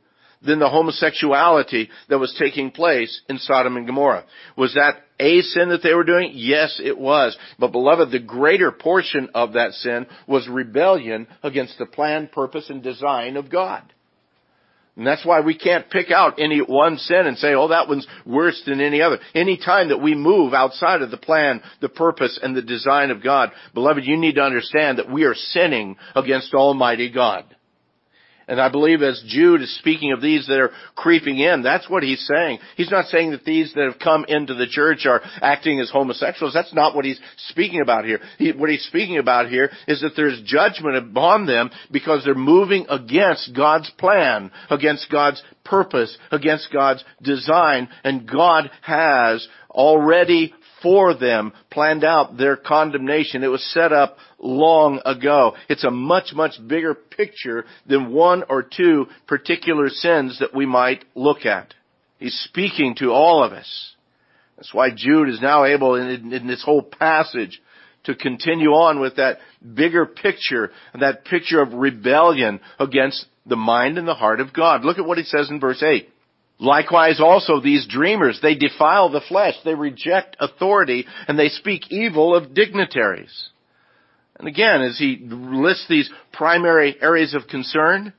than 0.45 0.60
the 0.60 0.69
homosexuality 0.69 1.89
that 2.10 2.19
was 2.19 2.36
taking 2.39 2.71
place 2.71 3.21
in 3.29 3.38
Sodom 3.38 3.77
and 3.77 3.86
Gomorrah. 3.86 4.25
Was 4.57 4.74
that 4.74 4.95
a 5.19 5.41
sin 5.41 5.69
that 5.69 5.83
they 5.83 5.93
were 5.93 6.03
doing? 6.03 6.31
Yes, 6.33 6.81
it 6.83 6.98
was. 6.98 7.38
But 7.60 7.71
beloved, 7.71 8.12
the 8.12 8.19
greater 8.19 8.71
portion 8.71 9.29
of 9.36 9.53
that 9.53 9.74
sin 9.74 10.07
was 10.27 10.48
rebellion 10.48 11.27
against 11.43 11.77
the 11.77 11.86
plan, 11.86 12.27
purpose, 12.31 12.69
and 12.69 12.81
design 12.81 13.38
of 13.38 13.51
God. 13.51 13.83
And 14.98 15.07
that's 15.07 15.25
why 15.25 15.39
we 15.39 15.57
can't 15.57 15.89
pick 15.89 16.12
out 16.12 16.39
any 16.39 16.60
one 16.60 16.98
sin 16.98 17.25
and 17.25 17.38
say, 17.38 17.53
oh, 17.53 17.69
that 17.69 17.88
one's 17.88 18.07
worse 18.25 18.62
than 18.65 18.81
any 18.81 19.01
other. 19.01 19.19
Any 19.33 19.57
time 19.57 19.89
that 19.89 20.01
we 20.01 20.15
move 20.15 20.53
outside 20.53 21.01
of 21.01 21.12
the 21.12 21.17
plan, 21.17 21.62
the 21.79 21.88
purpose, 21.88 22.38
and 22.41 22.55
the 22.55 22.62
design 22.62 23.10
of 23.10 23.24
God, 23.24 23.51
beloved, 23.74 24.03
you 24.03 24.17
need 24.17 24.36
to 24.36 24.43
understand 24.43 24.98
that 24.98 25.10
we 25.10 25.24
are 25.24 25.33
sinning 25.33 25.95
against 26.13 26.53
Almighty 26.53 27.10
God. 27.10 27.45
And 28.51 28.60
I 28.60 28.67
believe 28.67 29.01
as 29.01 29.24
Jude 29.25 29.62
is 29.62 29.79
speaking 29.79 30.12
of 30.12 30.22
these 30.22 30.46
that 30.48 30.60
are 30.60 30.72
creeping 30.93 31.39
in, 31.39 31.63
that's 31.63 31.89
what 31.89 32.03
he's 32.03 32.27
saying. 32.27 32.60
He's 32.75 32.91
not 32.91 33.05
saying 33.05 33.31
that 33.31 33.46
these 33.46 33.74
that 33.75 33.86
have 33.86 33.98
come 33.98 34.25
into 34.27 34.55
the 34.55 34.67
church 34.67 35.05
are 35.05 35.22
acting 35.41 35.79
as 35.79 35.89
homosexuals. 35.89 36.53
That's 36.53 36.74
not 36.74 36.93
what 36.93 37.05
he's 37.05 37.20
speaking 37.48 37.79
about 37.79 38.03
here. 38.03 38.20
He, 38.38 38.51
what 38.51 38.70
he's 38.70 38.84
speaking 38.84 39.20
about 39.20 39.48
here 39.48 39.72
is 39.88 40.01
that 40.01 40.17
there's 40.17 40.41
judgment 40.43 40.98
upon 40.98 41.46
them 41.46 41.70
because 41.93 42.25
they're 42.25 42.36
moving 42.36 42.88
against 42.89 43.55
God's 43.55 43.89
plan, 43.91 44.51
against 44.70 45.10
God's 45.10 45.41
purpose, 45.63 46.17
against 46.29 46.74
God's 46.74 47.05
design, 47.22 47.88
and 48.03 48.29
God 48.29 48.70
has 48.81 49.48
already 49.70 50.53
for 50.81 51.13
them 51.13 51.53
planned 51.69 52.03
out 52.03 52.38
their 52.38 52.55
condemnation. 52.55 53.43
It 53.43 53.47
was 53.47 53.63
set 53.73 53.91
up 53.91 54.17
long 54.39 55.01
ago. 55.05 55.55
It's 55.69 55.83
a 55.83 55.91
much, 55.91 56.33
much 56.33 56.55
bigger 56.67 56.93
picture 56.93 57.65
than 57.85 58.11
one 58.11 58.43
or 58.50 58.63
two 58.63 59.07
particular 59.27 59.89
sins 59.89 60.39
that 60.39 60.55
we 60.55 60.65
might 60.65 61.05
look 61.15 61.45
at. 61.45 61.73
He's 62.19 62.39
speaking 62.50 62.95
to 63.00 63.11
all 63.11 63.43
of 63.43 63.51
us. 63.51 63.95
That's 64.57 64.73
why 64.73 64.89
Jude 64.95 65.29
is 65.29 65.41
now 65.41 65.65
able 65.65 65.95
in, 65.95 66.31
in 66.31 66.47
this 66.47 66.63
whole 66.63 66.83
passage 66.83 67.61
to 68.03 68.15
continue 68.15 68.69
on 68.69 69.00
with 69.00 69.15
that 69.15 69.39
bigger 69.73 70.05
picture, 70.05 70.71
that 71.00 71.25
picture 71.25 71.61
of 71.61 71.73
rebellion 71.73 72.59
against 72.79 73.25
the 73.45 73.55
mind 73.55 73.97
and 73.97 74.07
the 74.07 74.13
heart 74.13 74.39
of 74.39 74.53
God. 74.53 74.83
Look 74.83 74.97
at 74.97 75.05
what 75.05 75.17
he 75.17 75.23
says 75.23 75.50
in 75.50 75.59
verse 75.59 75.81
8. 75.81 76.09
Likewise 76.62 77.20
also 77.20 77.60
these 77.60 77.88
dreamers, 77.88 78.39
they 78.39 78.53
defile 78.53 79.10
the 79.10 79.20
flesh, 79.27 79.56
they 79.65 79.74
reject 79.74 80.38
authority, 80.39 81.08
and 81.27 81.38
they 81.38 81.50
speak 81.50 81.91
evil 81.91 82.36
of 82.36 82.53
dignitaries. 82.53 83.50
And 84.38 84.48
again, 84.48 84.84
as 84.84 84.96
he 85.00 85.18
lists 85.24 85.88
these 85.89 86.08
primary 86.32 86.96
areas 87.01 87.34
of 87.34 87.48
concern, 87.48 88.13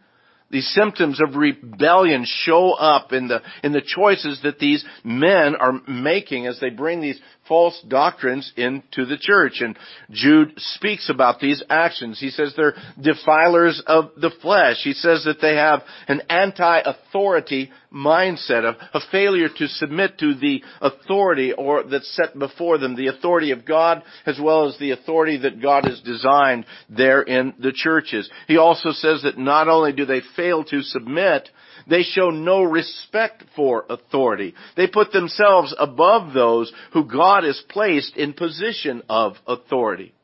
these 0.51 0.69
symptoms 0.75 1.21
of 1.21 1.37
rebellion 1.37 2.27
show 2.27 2.73
up 2.73 3.13
in 3.13 3.29
the, 3.29 3.43
in 3.63 3.71
the 3.71 3.81
choices 3.81 4.41
that 4.43 4.59
these 4.59 4.85
men 5.05 5.55
are 5.55 5.81
making 5.87 6.49
as 6.49 6.59
they 6.59 6.71
bring 6.71 7.01
these 7.01 7.21
false 7.49 7.81
doctrines 7.89 8.53
into 8.57 9.05
the 9.05 9.19
church. 9.19 9.61
And 9.61 9.77
Jude 10.11 10.55
speaks 10.57 11.11
about 11.11 11.41
these 11.41 11.63
actions. 11.69 12.21
He 12.21 12.31
says 12.31 12.55
they're 12.57 12.75
defilers 13.01 13.83
of 13.87 14.11
the 14.17 14.31
flesh. 14.41 14.77
He 14.83 14.93
says 14.93 15.25
that 15.25 15.41
they 15.41 15.57
have 15.57 15.83
an 16.09 16.23
anti-authority 16.29 17.71
mindset, 17.93 18.65
of 18.65 18.77
a 18.95 19.01
failure 19.11 19.49
to 19.49 19.69
submit 19.69 20.19
to 20.19 20.35
the 20.35 20.63
authority 20.81 21.53
or 21.53 21.83
that's 21.85 22.15
set 22.17 22.39
before 22.39 22.79
them, 22.79 22.97
the 22.97 23.09
authority 23.09 23.51
of 23.51 23.67
God 23.67 24.03
as 24.25 24.39
well 24.41 24.69
as 24.69 24.79
the 24.79 24.93
authority 24.93 25.37
that 25.39 25.61
God 25.61 25.85
has 25.85 26.01
designed 26.01 26.65
there 26.89 27.23
in 27.23 27.55
the 27.59 27.73
churches. 27.73 28.31
He 28.49 28.57
also 28.57 28.93
says 28.93 29.23
that 29.23 29.37
not 29.37 29.69
only 29.69 29.93
do 29.93 30.07
they 30.07 30.23
fail 30.37 30.65
to 30.65 30.81
submit, 30.83 31.51
they 31.89 32.03
show 32.03 32.31
no 32.31 32.63
respect 32.63 33.45
for 33.57 33.85
authority. 33.89 34.55
They 34.77 34.87
put 34.87 35.13
themselves 35.13 35.75
above 35.79 36.33
those 36.33 36.73
who 36.93 37.05
God 37.05 37.45
has 37.45 37.63
placed 37.69 38.17
in 38.17 38.33
position 38.33 39.03
of 39.09 39.35
authority. 39.47 40.15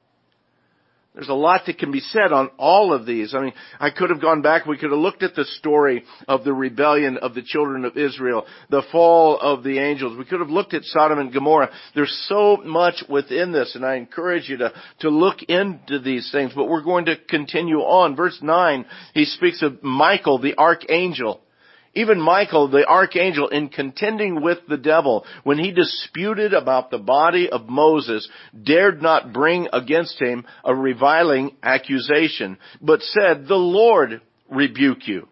There's 1.18 1.28
a 1.28 1.34
lot 1.34 1.62
that 1.66 1.78
can 1.78 1.90
be 1.90 1.98
said 1.98 2.32
on 2.32 2.48
all 2.58 2.92
of 2.92 3.04
these. 3.04 3.34
I 3.34 3.40
mean, 3.40 3.52
I 3.80 3.90
could 3.90 4.10
have 4.10 4.20
gone 4.20 4.40
back, 4.40 4.66
we 4.66 4.78
could 4.78 4.92
have 4.92 5.00
looked 5.00 5.24
at 5.24 5.34
the 5.34 5.44
story 5.44 6.04
of 6.28 6.44
the 6.44 6.52
rebellion 6.52 7.16
of 7.16 7.34
the 7.34 7.42
children 7.42 7.84
of 7.84 7.96
Israel, 7.96 8.46
the 8.70 8.84
fall 8.92 9.36
of 9.40 9.64
the 9.64 9.80
angels. 9.80 10.16
We 10.16 10.24
could 10.24 10.38
have 10.38 10.48
looked 10.48 10.74
at 10.74 10.84
Sodom 10.84 11.18
and 11.18 11.32
Gomorrah. 11.32 11.70
There's 11.96 12.16
so 12.28 12.58
much 12.58 13.02
within 13.08 13.50
this, 13.50 13.74
and 13.74 13.84
I 13.84 13.96
encourage 13.96 14.48
you 14.48 14.58
to, 14.58 14.72
to 15.00 15.08
look 15.08 15.42
into 15.42 15.98
these 15.98 16.30
things, 16.30 16.52
but 16.54 16.68
we're 16.68 16.84
going 16.84 17.06
to 17.06 17.16
continue 17.16 17.78
on. 17.78 18.14
Verse 18.14 18.38
9, 18.40 18.86
he 19.12 19.24
speaks 19.24 19.60
of 19.60 19.82
Michael, 19.82 20.38
the 20.38 20.56
archangel. 20.56 21.40
Even 21.98 22.20
Michael, 22.20 22.68
the 22.68 22.86
archangel, 22.86 23.48
in 23.48 23.70
contending 23.70 24.40
with 24.40 24.58
the 24.68 24.76
devil, 24.76 25.26
when 25.42 25.58
he 25.58 25.72
disputed 25.72 26.54
about 26.54 26.92
the 26.92 26.98
body 26.98 27.50
of 27.50 27.68
Moses, 27.68 28.28
dared 28.62 29.02
not 29.02 29.32
bring 29.32 29.66
against 29.72 30.22
him 30.22 30.46
a 30.64 30.72
reviling 30.72 31.56
accusation, 31.60 32.56
but 32.80 33.02
said, 33.02 33.48
the 33.48 33.56
Lord 33.56 34.20
rebuke 34.48 35.08
you. 35.08 35.26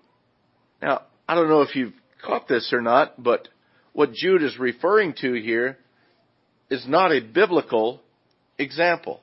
Now, 0.82 1.02
I 1.28 1.36
don't 1.36 1.48
know 1.48 1.62
if 1.62 1.76
you've 1.76 1.94
caught 2.24 2.48
this 2.48 2.72
or 2.72 2.80
not, 2.80 3.22
but 3.22 3.46
what 3.92 4.12
Jude 4.12 4.42
is 4.42 4.58
referring 4.58 5.14
to 5.20 5.34
here 5.34 5.78
is 6.68 6.84
not 6.88 7.12
a 7.12 7.20
biblical 7.20 8.00
example. 8.58 9.20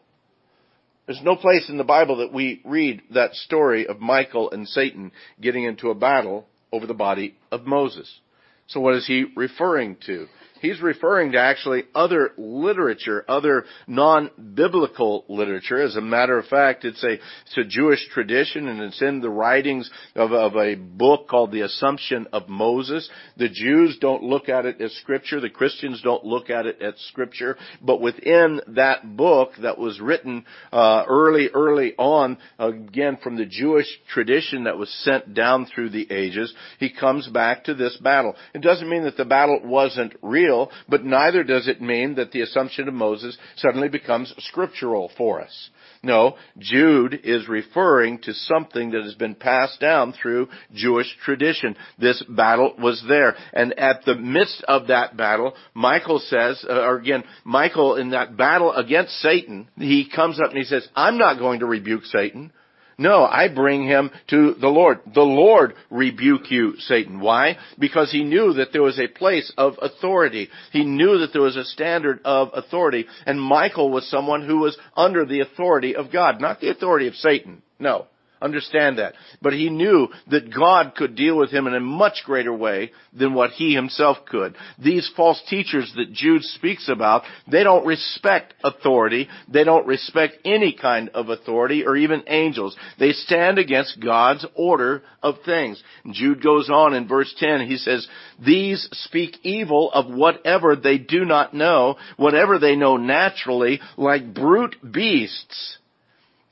There's 1.07 1.21
no 1.21 1.35
place 1.35 1.67
in 1.67 1.77
the 1.77 1.83
Bible 1.83 2.19
that 2.19 2.31
we 2.31 2.61
read 2.63 3.01
that 3.13 3.33
story 3.33 3.85
of 3.85 3.99
Michael 3.99 4.49
and 4.51 4.65
Satan 4.65 5.11
getting 5.41 5.65
into 5.65 5.89
a 5.89 5.95
battle 5.95 6.47
over 6.73 6.87
the 6.87 6.93
body 6.93 7.35
of 7.51 7.65
Moses. 7.65 8.19
So 8.67 8.79
what 8.79 8.95
is 8.95 9.05
he 9.05 9.25
referring 9.35 9.97
to? 10.07 10.27
He's 10.63 10.79
referring 10.79 11.33
to 11.33 11.39
actually 11.39 11.83
other 11.93 12.31
literature, 12.37 13.25
other 13.27 13.65
non-biblical 13.85 15.25
literature. 15.27 15.81
As 15.81 15.97
a 15.97 16.01
matter 16.01 16.37
of 16.37 16.45
fact, 16.45 16.85
it's 16.85 17.03
a, 17.03 17.15
it's 17.15 17.57
a 17.57 17.65
Jewish 17.65 18.07
tradition 18.13 18.69
and 18.69 18.79
it's 18.79 19.01
in 19.01 19.19
the 19.19 19.29
writings 19.29 19.91
of, 20.15 20.31
of 20.31 20.55
a 20.55 20.75
book 20.75 21.27
called 21.27 21.51
The 21.51 21.63
Assumption 21.63 22.27
of 22.31 22.47
Moses. 22.47 23.09
The 23.35 23.49
Jews 23.49 23.97
don't 23.99 24.23
look 24.23 24.47
at 24.47 24.65
it 24.65 24.79
as 24.79 24.93
scripture. 24.93 25.41
The 25.41 25.49
Christians 25.49 26.01
don't 26.01 26.23
look 26.23 26.49
at 26.49 26.65
it 26.65 26.81
as 26.81 26.93
scripture. 27.09 27.57
But 27.81 27.99
within 27.99 28.61
that 28.69 29.17
book 29.17 29.51
that 29.61 29.77
was 29.77 29.99
written, 29.99 30.45
uh, 30.71 31.03
early, 31.09 31.49
early 31.53 31.93
on, 31.97 32.37
again 32.57 33.17
from 33.21 33.35
the 33.35 33.45
Jewish 33.45 33.87
tradition 34.13 34.63
that 34.63 34.77
was 34.77 34.89
sent 35.03 35.33
down 35.33 35.65
through 35.65 35.89
the 35.89 36.09
ages, 36.09 36.53
he 36.79 36.89
comes 36.89 37.27
back 37.27 37.65
to 37.65 37.73
this 37.73 37.97
battle. 37.97 38.35
It 38.55 38.61
doesn't 38.61 38.89
mean 38.89 39.03
that 39.03 39.17
the 39.17 39.25
battle 39.25 39.59
wasn't 39.61 40.15
real 40.21 40.52
real, 40.53 40.71
but 40.87 41.03
neither 41.03 41.43
does 41.43 41.67
it 41.67 41.81
mean 41.81 42.15
that 42.15 42.31
the 42.31 42.41
assumption 42.41 42.87
of 42.87 42.93
Moses 42.93 43.37
suddenly 43.57 43.89
becomes 43.89 44.33
scriptural 44.37 45.11
for 45.17 45.41
us. 45.41 45.69
No, 46.05 46.35
Jude 46.57 47.21
is 47.23 47.47
referring 47.47 48.19
to 48.23 48.33
something 48.33 48.91
that 48.91 49.03
has 49.03 49.15
been 49.15 49.35
passed 49.35 49.79
down 49.79 50.11
through 50.11 50.49
Jewish 50.73 51.07
tradition. 51.23 51.77
This 51.97 52.21
battle 52.27 52.73
was 52.77 53.03
there. 53.07 53.35
And 53.53 53.79
at 53.79 54.03
the 54.05 54.15
midst 54.15 54.65
of 54.67 54.87
that 54.87 55.15
battle, 55.15 55.53
Michael 55.73 56.19
says, 56.19 56.63
uh, 56.69 56.73
or 56.73 56.97
again, 56.97 57.23
Michael 57.45 57.95
in 57.95 58.09
that 58.09 58.35
battle 58.35 58.73
against 58.73 59.13
Satan, 59.21 59.69
he 59.77 60.09
comes 60.13 60.41
up 60.41 60.49
and 60.49 60.57
he 60.57 60.65
says, 60.65 60.85
I'm 60.93 61.17
not 61.17 61.39
going 61.39 61.61
to 61.61 61.65
rebuke 61.65 62.03
Satan. 62.03 62.51
No, 63.03 63.25
I 63.25 63.49
bring 63.49 63.83
him 63.83 64.11
to 64.29 64.53
the 64.53 64.69
Lord. 64.69 65.01
The 65.13 65.23
Lord 65.23 65.73
rebuke 65.89 66.49
you, 66.49 66.75
Satan. 66.79 67.19
Why? 67.19 67.57
Because 67.77 68.09
he 68.13 68.23
knew 68.23 68.53
that 68.53 68.71
there 68.71 68.81
was 68.81 68.97
a 68.97 69.07
place 69.07 69.51
of 69.57 69.73
authority. 69.81 70.47
He 70.71 70.85
knew 70.85 71.17
that 71.17 71.33
there 71.33 71.41
was 71.41 71.57
a 71.57 71.65
standard 71.65 72.21
of 72.23 72.51
authority. 72.53 73.07
And 73.25 73.41
Michael 73.41 73.91
was 73.91 74.09
someone 74.09 74.47
who 74.47 74.59
was 74.59 74.77
under 74.95 75.25
the 75.25 75.41
authority 75.41 75.97
of 75.97 76.13
God, 76.13 76.39
not 76.39 76.61
the 76.61 76.69
authority 76.69 77.07
of 77.07 77.15
Satan. 77.15 77.61
No 77.77 78.07
understand 78.43 78.99
that. 78.99 79.13
But 79.41 79.53
he 79.53 79.69
knew 79.69 80.09
that 80.29 80.53
God 80.53 80.93
could 80.95 81.15
deal 81.15 81.37
with 81.37 81.49
him 81.51 81.67
in 81.67 81.73
a 81.73 81.79
much 81.79 82.23
greater 82.25 82.53
way 82.53 82.91
than 83.17 83.33
what 83.33 83.51
he 83.51 83.73
himself 83.73 84.17
could. 84.27 84.55
These 84.77 85.09
false 85.15 85.41
teachers 85.49 85.91
that 85.95 86.13
Jude 86.13 86.43
speaks 86.43 86.89
about, 86.89 87.23
they 87.49 87.63
don't 87.63 87.85
respect 87.85 88.53
authority. 88.63 89.29
They 89.47 89.63
don't 89.63 89.87
respect 89.87 90.37
any 90.45 90.73
kind 90.79 91.09
of 91.09 91.29
authority 91.29 91.85
or 91.85 91.95
even 91.95 92.23
angels. 92.27 92.75
They 92.99 93.11
stand 93.11 93.57
against 93.57 94.01
God's 94.01 94.45
order 94.55 95.03
of 95.21 95.35
things. 95.45 95.81
Jude 96.11 96.43
goes 96.43 96.69
on 96.69 96.93
in 96.93 97.07
verse 97.07 97.33
10, 97.37 97.67
he 97.67 97.77
says, 97.77 98.07
These 98.43 98.87
speak 98.91 99.37
evil 99.43 99.91
of 99.91 100.13
whatever 100.13 100.75
they 100.75 100.97
do 100.97 101.25
not 101.25 101.53
know, 101.53 101.95
whatever 102.17 102.59
they 102.59 102.75
know 102.75 102.97
naturally, 102.97 103.79
like 103.97 104.33
brute 104.33 104.75
beasts 104.91 105.77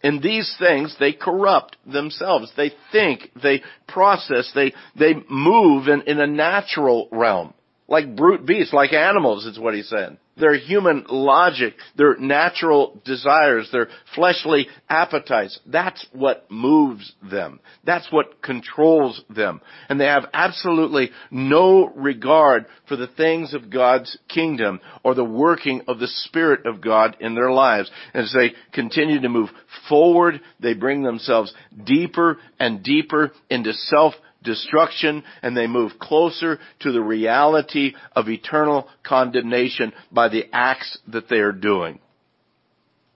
in 0.04 0.20
these 0.22 0.54
things, 0.60 0.96
they 1.00 1.14
corrupt 1.14 1.78
themselves. 1.86 2.52
They 2.58 2.72
think, 2.92 3.32
they 3.42 3.62
process, 3.88 4.52
they, 4.56 4.74
they 4.98 5.14
move 5.30 5.88
in, 5.88 6.02
in 6.04 6.20
a 6.20 6.28
natural 6.28 7.08
realm. 7.12 7.54
Like 7.92 8.16
brute 8.16 8.46
beasts, 8.46 8.72
like 8.72 8.94
animals 8.94 9.46
is 9.46 9.60
what 9.60 9.74
he 9.74 9.84
said 9.84 10.18
their 10.38 10.56
human 10.56 11.06
logic, 11.10 11.76
their 11.98 12.16
natural 12.16 13.00
desires, 13.04 13.70
their 13.72 13.90
fleshly 14.16 14.68
appetites. 14.90 15.60
That's 15.68 16.06
what 16.14 16.50
moves 16.50 17.14
them. 17.22 17.60
That's 17.84 18.10
what 18.12 18.42
controls 18.42 19.22
them. 19.30 19.62
And 19.90 20.00
they 20.00 20.06
have 20.06 20.26
absolutely 20.34 21.12
no 21.30 21.90
regard 21.90 22.66
for 22.88 22.96
the 22.96 23.08
things 23.08 23.54
of 23.54 23.70
God's 23.70 24.18
kingdom 24.30 24.80
or 25.04 25.14
the 25.14 25.26
working 25.26 25.82
of 25.90 26.00
the 26.00 26.08
Spirit 26.08 26.66
of 26.66 26.82
God 26.82 27.18
in 27.20 27.36
their 27.36 27.52
lives. 27.52 27.92
As 28.14 28.34
they 28.34 28.54
continue 28.72 29.20
to 29.20 29.30
move 29.30 29.50
forward, 29.90 30.40
they 30.62 30.74
bring 30.74 31.04
themselves 31.04 31.54
deeper 31.84 32.38
and 32.58 32.82
deeper 32.82 33.34
into 33.50 33.74
self 33.74 34.14
destruction 34.44 35.24
and 35.42 35.56
they 35.56 35.68
move 35.68 36.00
closer 36.00 36.60
to 36.80 36.92
the 36.92 37.02
reality 37.02 37.94
of 38.16 38.30
eternal 38.30 38.88
condemnation 39.04 39.94
by 40.12 40.30
the 40.30 40.46
acts 40.52 40.98
that 41.08 41.30
they 41.30 41.38
are 41.38 41.52
doing. 41.52 42.00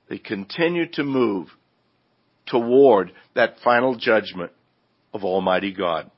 They 0.09 0.17
continue 0.17 0.87
to 0.93 1.03
move 1.03 1.47
toward 2.45 3.11
that 3.33 3.55
final 3.63 3.95
judgment 3.95 4.51
of 5.13 5.23
Almighty 5.23 5.73
God. 5.73 6.11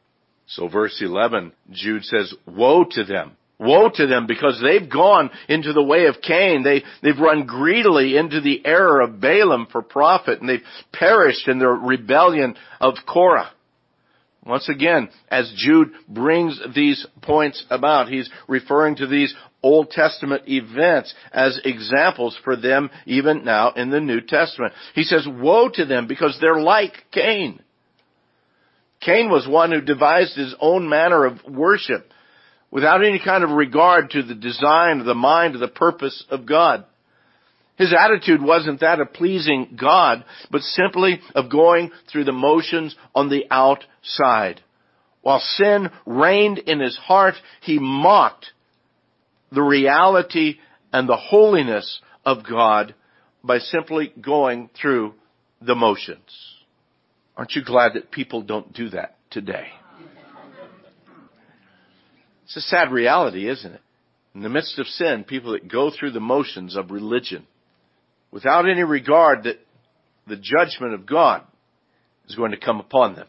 So 0.48 0.68
verse 0.68 1.02
11, 1.02 1.52
Jude 1.72 2.04
says, 2.04 2.34
woe 2.46 2.86
to 2.92 3.04
them. 3.04 3.34
Woe 3.60 3.90
to 3.94 4.08
them 4.08 4.28
because 4.28 4.62
they've 4.62 4.90
gone 4.90 5.32
into 5.50 5.74
the 5.74 5.84
way 5.84 6.06
of 6.06 6.22
Cain. 6.22 6.64
They, 6.64 6.84
they've 7.02 7.18
run 7.20 7.46
greedily 7.46 8.16
into 8.16 8.40
the 8.40 8.64
error 8.66 9.02
of 9.02 9.20
Balaam 9.20 9.68
for 9.72 9.82
profit 9.82 10.40
and 10.40 10.48
they've 10.48 10.62
perished 10.94 11.48
in 11.48 11.60
the 11.60 11.68
rebellion 11.68 12.56
of 12.80 12.96
Korah. 13.08 13.52
Once 14.48 14.70
again, 14.70 15.10
as 15.30 15.52
Jude 15.58 15.90
brings 16.08 16.60
these 16.74 17.06
points 17.22 17.66
about, 17.70 18.08
he's 18.08 18.30
referring 18.48 18.96
to 18.96 19.06
these 19.06 19.36
Old 19.62 19.90
Testament 19.90 20.44
events 20.48 21.14
as 21.34 21.60
examples 21.66 22.38
for 22.44 22.56
them 22.56 22.90
even 23.06 23.44
now 23.44 23.72
in 23.72 23.90
the 23.90 24.00
New 24.00 24.22
Testament. 24.22 24.74
He 24.96 25.04
says, 25.04 25.28
woe 25.30 25.70
to 25.74 25.86
them 25.86 26.08
because 26.08 26.38
they're 26.40 26.62
like 26.62 26.94
Cain. 27.12 27.62
Cain 29.02 29.30
was 29.30 29.48
one 29.48 29.72
who 29.72 29.82
devised 29.82 30.36
his 30.36 30.56
own 30.60 30.88
manner 30.88 31.26
of 31.26 31.44
worship 31.46 32.12
without 32.72 33.04
any 33.04 33.20
kind 33.24 33.44
of 33.44 33.50
regard 33.50 34.12
to 34.12 34.24
the 34.24 34.36
design, 34.36 35.06
the 35.06 35.14
mind, 35.14 35.60
the 35.60 35.68
purpose 35.68 36.24
of 36.30 36.46
God. 36.46 36.86
His 37.78 37.94
attitude 37.94 38.42
wasn't 38.42 38.80
that 38.80 39.00
of 39.00 39.14
pleasing 39.14 39.78
God, 39.80 40.26
but 40.50 40.62
simply 40.62 41.20
of 41.36 41.52
going 41.52 41.92
through 42.12 42.24
the 42.24 42.32
motions 42.32 42.96
on 43.14 43.30
the 43.30 43.46
outside. 43.52 44.62
While 45.22 45.40
sin 45.40 45.90
reigned 46.06 46.58
in 46.58 46.80
his 46.80 46.98
heart, 46.98 47.36
he 47.62 47.78
mocked 47.80 48.48
the 49.52 49.62
reality 49.62 50.56
and 50.92 51.08
the 51.08 51.18
holiness 51.18 52.02
of 52.26 52.48
God 52.50 52.96
by 53.44 53.60
simply 53.60 54.12
going 54.20 54.70
through 54.80 55.14
the 55.62 55.76
motions. 55.76 56.56
Aren't 57.36 57.56
you 57.56 57.64
glad 57.64 57.94
that 57.94 58.12
people 58.12 58.42
don't 58.42 58.74
do 58.74 58.90
that 58.90 59.18
today? 59.30 59.68
It's 62.46 62.58
a 62.58 62.62
sad 62.62 62.92
reality, 62.92 63.48
isn't 63.48 63.72
it? 63.72 63.82
In 64.34 64.42
the 64.42 64.50
midst 64.50 64.80
of 64.80 64.88
sin, 64.88 65.26
people 65.26 65.52
that 65.52 65.68
go 65.68 65.92
through 65.92 66.12
the 66.12 66.20
motions 66.20 66.76
of 66.76 66.90
religion 66.90 67.46
without 68.32 68.70
any 68.70 68.84
regard 68.84 69.44
that 69.44 69.60
the 70.28 70.38
judgment 70.38 70.94
of 70.94 71.06
God 71.06 71.44
is 72.28 72.36
going 72.36 72.52
to 72.52 72.58
come 72.58 72.80
upon 72.80 73.16
them. 73.16 73.28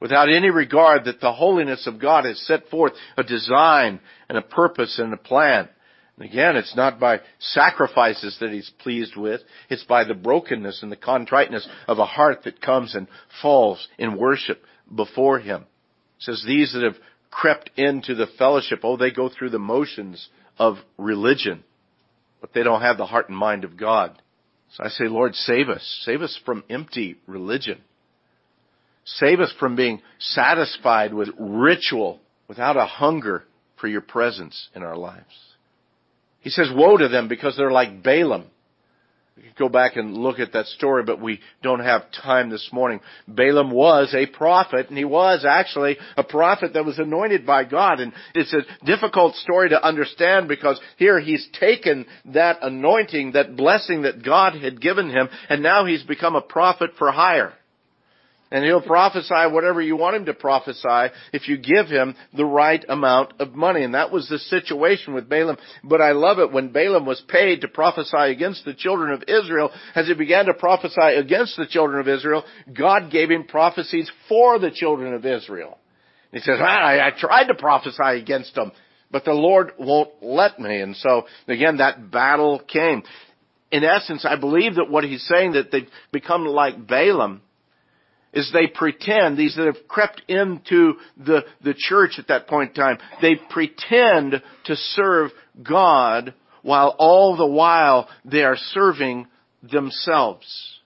Without 0.00 0.28
any 0.28 0.50
regard 0.50 1.04
that 1.04 1.20
the 1.20 1.32
holiness 1.32 1.86
of 1.86 2.00
God 2.00 2.24
has 2.24 2.40
set 2.46 2.68
forth 2.68 2.92
a 3.16 3.24
design 3.24 4.00
and 4.28 4.38
a 4.38 4.42
purpose 4.42 4.98
and 4.98 5.12
a 5.12 5.16
plan. 5.16 5.68
And 6.16 6.28
again, 6.28 6.56
it's 6.56 6.76
not 6.76 7.00
by 7.00 7.20
sacrifices 7.38 8.36
that 8.40 8.50
He's 8.50 8.70
pleased 8.78 9.16
with. 9.16 9.40
It's 9.68 9.84
by 9.84 10.04
the 10.04 10.14
brokenness 10.14 10.82
and 10.82 10.90
the 10.90 10.96
contriteness 10.96 11.68
of 11.86 11.98
a 11.98 12.06
heart 12.06 12.44
that 12.44 12.60
comes 12.60 12.94
and 12.94 13.08
falls 13.42 13.86
in 13.98 14.16
worship 14.16 14.62
before 14.94 15.40
Him. 15.40 15.62
It 15.62 16.22
says 16.22 16.44
these 16.46 16.72
that 16.72 16.82
have 16.82 16.96
crept 17.30 17.70
into 17.76 18.14
the 18.14 18.26
fellowship, 18.38 18.80
oh, 18.82 18.96
they 18.96 19.10
go 19.10 19.28
through 19.28 19.50
the 19.50 19.58
motions 19.58 20.28
of 20.58 20.76
religion, 20.96 21.62
but 22.40 22.52
they 22.52 22.62
don't 22.62 22.82
have 22.82 22.98
the 22.98 23.06
heart 23.06 23.28
and 23.28 23.36
mind 23.36 23.64
of 23.64 23.76
God. 23.76 24.20
So 24.74 24.84
I 24.84 24.88
say, 24.88 25.04
Lord, 25.04 25.34
save 25.34 25.68
us. 25.68 26.02
Save 26.04 26.22
us 26.22 26.38
from 26.44 26.64
empty 26.68 27.16
religion. 27.26 27.80
Save 29.04 29.40
us 29.40 29.52
from 29.58 29.76
being 29.76 30.02
satisfied 30.18 31.14
with 31.14 31.28
ritual 31.38 32.20
without 32.46 32.76
a 32.76 32.84
hunger 32.84 33.44
for 33.80 33.88
your 33.88 34.00
presence 34.02 34.68
in 34.74 34.82
our 34.82 34.96
lives. 34.96 35.24
He 36.40 36.50
says, 36.50 36.70
woe 36.74 36.96
to 36.96 37.08
them 37.08 37.28
because 37.28 37.56
they're 37.56 37.70
like 37.70 38.02
Balaam. 38.02 38.46
Go 39.58 39.68
back 39.68 39.96
and 39.96 40.16
look 40.16 40.38
at 40.38 40.52
that 40.52 40.66
story, 40.66 41.02
but 41.04 41.20
we 41.20 41.40
don't 41.62 41.80
have 41.80 42.02
time 42.24 42.50
this 42.50 42.68
morning. 42.72 43.00
Balaam 43.26 43.70
was 43.70 44.14
a 44.14 44.26
prophet, 44.26 44.88
and 44.88 44.96
he 44.96 45.04
was 45.04 45.44
actually 45.48 45.96
a 46.16 46.24
prophet 46.24 46.74
that 46.74 46.84
was 46.84 46.98
anointed 46.98 47.44
by 47.44 47.64
God. 47.64 48.00
And 48.00 48.12
it's 48.34 48.54
a 48.54 48.64
difficult 48.84 49.34
story 49.36 49.70
to 49.70 49.84
understand 49.84 50.48
because 50.48 50.80
here 50.96 51.18
he's 51.20 51.46
taken 51.58 52.06
that 52.26 52.58
anointing, 52.62 53.32
that 53.32 53.56
blessing 53.56 54.02
that 54.02 54.24
God 54.24 54.54
had 54.54 54.80
given 54.80 55.10
him, 55.10 55.28
and 55.48 55.62
now 55.62 55.84
he's 55.86 56.02
become 56.02 56.36
a 56.36 56.40
prophet 56.40 56.90
for 56.98 57.10
hire. 57.10 57.52
And 58.50 58.64
he'll 58.64 58.80
prophesy 58.80 59.50
whatever 59.50 59.82
you 59.82 59.96
want 59.96 60.16
him 60.16 60.24
to 60.24 60.34
prophesy 60.34 61.12
if 61.34 61.48
you 61.48 61.58
give 61.58 61.88
him 61.88 62.14
the 62.34 62.46
right 62.46 62.82
amount 62.88 63.34
of 63.40 63.54
money. 63.54 63.82
And 63.82 63.94
that 63.94 64.10
was 64.10 64.26
the 64.28 64.38
situation 64.38 65.12
with 65.12 65.28
Balaam. 65.28 65.58
But 65.84 66.00
I 66.00 66.12
love 66.12 66.38
it 66.38 66.50
when 66.50 66.72
Balaam 66.72 67.04
was 67.04 67.22
paid 67.28 67.60
to 67.60 67.68
prophesy 67.68 68.16
against 68.16 68.64
the 68.64 68.72
children 68.72 69.12
of 69.12 69.24
Israel, 69.28 69.70
as 69.94 70.06
he 70.06 70.14
began 70.14 70.46
to 70.46 70.54
prophesy 70.54 71.16
against 71.16 71.56
the 71.58 71.66
children 71.66 72.00
of 72.00 72.08
Israel, 72.08 72.44
God 72.74 73.10
gave 73.10 73.30
him 73.30 73.44
prophecies 73.44 74.10
for 74.28 74.58
the 74.58 74.70
children 74.70 75.12
of 75.12 75.26
Israel. 75.26 75.76
He 76.32 76.40
says, 76.40 76.58
I, 76.60 77.00
I 77.00 77.10
tried 77.18 77.48
to 77.48 77.54
prophesy 77.54 78.20
against 78.20 78.54
them, 78.54 78.72
but 79.10 79.24
the 79.24 79.32
Lord 79.32 79.72
won't 79.78 80.10
let 80.22 80.58
me. 80.58 80.80
And 80.80 80.96
so, 80.96 81.26
again, 81.46 81.78
that 81.78 82.10
battle 82.10 82.60
came. 82.60 83.02
In 83.70 83.84
essence, 83.84 84.24
I 84.24 84.36
believe 84.36 84.76
that 84.76 84.90
what 84.90 85.04
he's 85.04 85.26
saying 85.26 85.52
that 85.52 85.70
they've 85.70 85.88
become 86.12 86.46
like 86.46 86.86
Balaam, 86.86 87.42
is 88.32 88.50
they 88.52 88.66
pretend, 88.66 89.36
these 89.36 89.56
that 89.56 89.66
have 89.66 89.88
crept 89.88 90.22
into 90.28 90.94
the, 91.16 91.44
the 91.62 91.74
church 91.74 92.12
at 92.18 92.28
that 92.28 92.46
point 92.46 92.70
in 92.70 92.74
time, 92.74 92.98
they 93.22 93.36
pretend 93.50 94.42
to 94.64 94.76
serve 94.76 95.30
God 95.62 96.34
while 96.62 96.94
all 96.98 97.36
the 97.36 97.46
while 97.46 98.08
they 98.24 98.42
are 98.42 98.56
serving 98.56 99.26
themselves. 99.62 100.78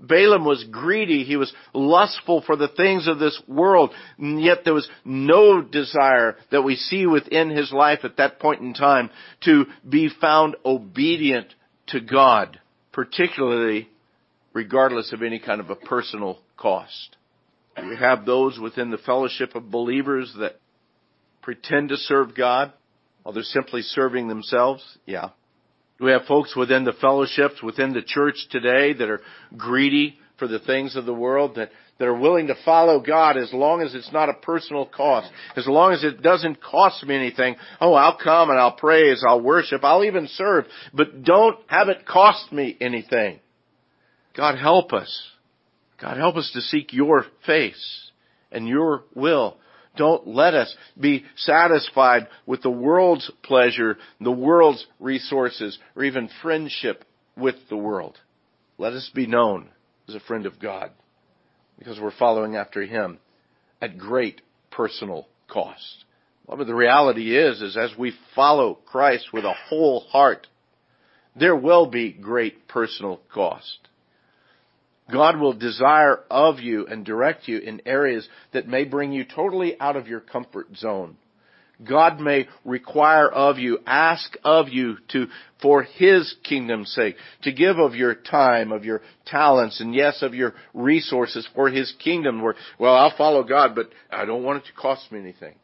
Balaam 0.00 0.46
was 0.46 0.64
greedy. 0.70 1.24
He 1.24 1.36
was 1.36 1.52
lustful 1.74 2.42
for 2.46 2.56
the 2.56 2.68
things 2.68 3.06
of 3.06 3.18
this 3.18 3.40
world. 3.46 3.90
And 4.18 4.42
yet 4.42 4.58
there 4.64 4.72
was 4.72 4.88
no 5.04 5.60
desire 5.60 6.36
that 6.50 6.62
we 6.62 6.76
see 6.76 7.06
within 7.06 7.50
his 7.50 7.70
life 7.70 8.00
at 8.04 8.16
that 8.16 8.40
point 8.40 8.62
in 8.62 8.72
time 8.72 9.10
to 9.44 9.66
be 9.86 10.08
found 10.08 10.56
obedient 10.64 11.54
to 11.88 12.00
God, 12.00 12.58
particularly 12.92 13.88
regardless 14.52 15.12
of 15.12 15.22
any 15.22 15.38
kind 15.38 15.60
of 15.60 15.70
a 15.70 15.76
personal 15.76 16.38
cost. 16.56 17.16
We 17.82 17.96
have 17.96 18.26
those 18.26 18.58
within 18.58 18.90
the 18.90 18.98
fellowship 18.98 19.54
of 19.54 19.70
believers 19.70 20.34
that 20.38 20.56
pretend 21.40 21.88
to 21.90 21.96
serve 21.96 22.34
God 22.36 22.72
while 23.22 23.32
they're 23.32 23.42
simply 23.42 23.82
serving 23.82 24.28
themselves. 24.28 24.82
Yeah. 25.06 25.30
We 25.98 26.10
have 26.10 26.24
folks 26.26 26.56
within 26.56 26.84
the 26.84 26.92
fellowships, 26.94 27.62
within 27.62 27.92
the 27.92 28.02
church 28.02 28.36
today 28.50 28.92
that 28.94 29.08
are 29.08 29.20
greedy 29.56 30.18
for 30.38 30.48
the 30.48 30.58
things 30.58 30.96
of 30.96 31.04
the 31.04 31.14
world, 31.14 31.56
that, 31.56 31.70
that 31.98 32.08
are 32.08 32.18
willing 32.18 32.46
to 32.46 32.54
follow 32.64 33.00
God 33.00 33.36
as 33.36 33.52
long 33.52 33.82
as 33.82 33.94
it's 33.94 34.10
not 34.10 34.30
a 34.30 34.34
personal 34.34 34.86
cost, 34.86 35.30
as 35.56 35.66
long 35.66 35.92
as 35.92 36.02
it 36.02 36.22
doesn't 36.22 36.62
cost 36.62 37.04
me 37.04 37.14
anything. 37.14 37.56
Oh, 37.80 37.92
I'll 37.92 38.16
come 38.16 38.48
and 38.48 38.58
I'll 38.58 38.72
praise, 38.72 39.22
I'll 39.26 39.42
worship, 39.42 39.84
I'll 39.84 40.04
even 40.04 40.26
serve, 40.28 40.64
but 40.94 41.22
don't 41.22 41.58
have 41.66 41.90
it 41.90 42.06
cost 42.06 42.50
me 42.50 42.76
anything. 42.80 43.38
God 44.36 44.58
help 44.58 44.92
us. 44.92 45.22
God 46.00 46.16
help 46.16 46.36
us 46.36 46.50
to 46.54 46.60
seek 46.60 46.92
your 46.92 47.24
face 47.46 48.10
and 48.50 48.66
your 48.66 49.04
will. 49.14 49.56
Don't 49.96 50.26
let 50.26 50.54
us 50.54 50.74
be 50.98 51.24
satisfied 51.36 52.28
with 52.46 52.62
the 52.62 52.70
world's 52.70 53.30
pleasure, 53.42 53.98
the 54.20 54.30
world's 54.30 54.86
resources, 54.98 55.78
or 55.96 56.04
even 56.04 56.30
friendship 56.42 57.04
with 57.36 57.56
the 57.68 57.76
world. 57.76 58.18
Let 58.78 58.92
us 58.92 59.10
be 59.14 59.26
known 59.26 59.68
as 60.08 60.14
a 60.14 60.20
friend 60.20 60.46
of 60.46 60.60
God 60.60 60.90
because 61.78 62.00
we're 62.00 62.12
following 62.16 62.56
after 62.56 62.82
Him 62.82 63.18
at 63.82 63.98
great 63.98 64.40
personal 64.70 65.26
cost. 65.48 66.04
But 66.48 66.66
the 66.66 66.74
reality 66.74 67.36
is, 67.36 67.60
is 67.60 67.76
as 67.76 67.90
we 67.98 68.12
follow 68.34 68.74
Christ 68.74 69.32
with 69.32 69.44
a 69.44 69.54
whole 69.68 70.00
heart, 70.00 70.46
there 71.36 71.56
will 71.56 71.86
be 71.86 72.12
great 72.12 72.68
personal 72.68 73.20
cost. 73.32 73.78
God 75.12 75.38
will 75.38 75.52
desire 75.52 76.20
of 76.30 76.60
you 76.60 76.86
and 76.86 77.04
direct 77.04 77.48
you 77.48 77.58
in 77.58 77.82
areas 77.86 78.28
that 78.52 78.68
may 78.68 78.84
bring 78.84 79.12
you 79.12 79.24
totally 79.24 79.78
out 79.80 79.96
of 79.96 80.08
your 80.08 80.20
comfort 80.20 80.68
zone. 80.76 81.16
God 81.88 82.20
may 82.20 82.46
require 82.64 83.28
of 83.28 83.58
you, 83.58 83.78
ask 83.86 84.36
of 84.44 84.68
you 84.68 84.98
to, 85.12 85.28
for 85.62 85.82
His 85.82 86.34
kingdom's 86.44 86.92
sake, 86.92 87.16
to 87.42 87.52
give 87.52 87.78
of 87.78 87.94
your 87.94 88.14
time, 88.14 88.70
of 88.70 88.84
your 88.84 89.00
talents, 89.24 89.80
and 89.80 89.94
yes, 89.94 90.22
of 90.22 90.34
your 90.34 90.54
resources 90.74 91.48
for 91.54 91.70
His 91.70 91.92
kingdom 92.02 92.42
where, 92.42 92.54
well, 92.78 92.94
I'll 92.94 93.16
follow 93.16 93.42
God, 93.44 93.74
but 93.74 93.90
I 94.10 94.26
don't 94.26 94.42
want 94.42 94.62
it 94.62 94.66
to 94.66 94.80
cost 94.80 95.10
me 95.10 95.20
anything. 95.20 95.54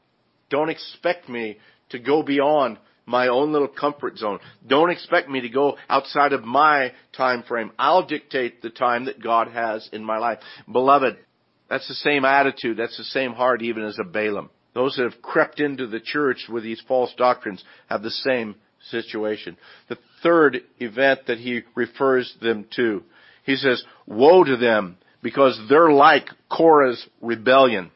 Don't 0.49 0.71
expect 0.71 1.29
me 1.29 1.59
to 1.91 1.99
go 1.99 2.23
beyond 2.23 2.79
my 3.07 3.29
own 3.29 3.53
little 3.53 3.69
comfort 3.69 4.19
zone. 4.19 4.41
Don't 4.67 4.91
expect 4.91 5.31
me 5.31 5.41
to 5.43 5.49
go 5.49 5.77
outside 5.89 6.33
of 6.33 6.45
my 6.45 6.93
time 7.17 7.45
frame. 7.45 7.71
I'll 7.79 8.07
dictate 8.07 8.61
the 8.61 8.71
time 8.71 9.07
that 9.07 9.23
God 9.23 9.49
has 9.49 9.89
in 9.93 10.05
my 10.05 10.19
life. 10.19 10.41
Beloved, 10.71 11.17
that's 11.71 11.89
the 11.89 11.95
same 11.95 12.25
attitude. 12.25 12.77
That's 12.77 12.99
the 12.99 13.05
same 13.05 13.33
heart 13.33 13.63
even 13.63 13.85
as 13.85 13.99
a 14.01 14.05
Balaam. 14.05 14.51
Those 14.75 14.97
that 14.97 15.11
have 15.11 15.23
crept 15.23 15.61
into 15.61 15.87
the 15.87 16.01
church 16.01 16.49
with 16.51 16.63
these 16.63 16.83
false 16.87 17.15
doctrines 17.17 17.65
have 17.89 18.03
the 18.03 18.11
same 18.11 18.57
situation. 18.91 19.57
The 19.89 19.99
third 20.23 20.59
event 20.79 21.21
that 21.29 21.39
he 21.39 21.63
refers 21.75 22.35
them 22.43 22.67
to, 22.77 23.03
he 23.45 23.57
says, 23.57 23.83
woe 24.07 24.45
to 24.45 24.57
them 24.57 24.99
because 25.23 25.59
they're 25.69 25.91
like 25.91 26.29
Korah's 26.51 27.07
rebellion. 27.21 27.91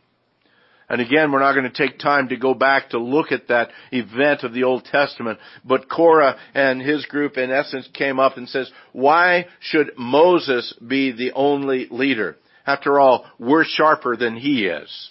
And 0.91 1.01
again, 1.01 1.31
we're 1.31 1.39
not 1.39 1.55
going 1.55 1.71
to 1.71 1.89
take 1.89 2.01
time 2.01 2.29
to 2.29 2.37
go 2.37 2.53
back 2.53 2.91
to 2.91 2.99
look 2.99 3.31
at 3.31 3.47
that 3.47 3.71
event 3.93 4.43
of 4.43 4.53
the 4.53 4.65
Old 4.65 4.85
Testament, 4.85 5.39
but 5.65 5.89
Korah 5.89 6.37
and 6.53 6.83
his 6.83 7.07
group 7.07 7.39
in 7.39 7.53
essence 7.53 7.89
came 7.95 8.19
up 8.19 8.37
and 8.37 8.49
says, 8.49 8.71
why 8.93 9.47
should 9.61 9.93
Moses 9.97 10.75
be 10.85 11.13
the 11.13 11.31
only 11.33 11.87
leader? 11.93 12.37
After 12.67 12.99
all, 12.99 13.25
we're 13.39 13.65
sharper 13.65 14.17
than 14.17 14.37
he 14.37 14.67
is. 14.67 15.11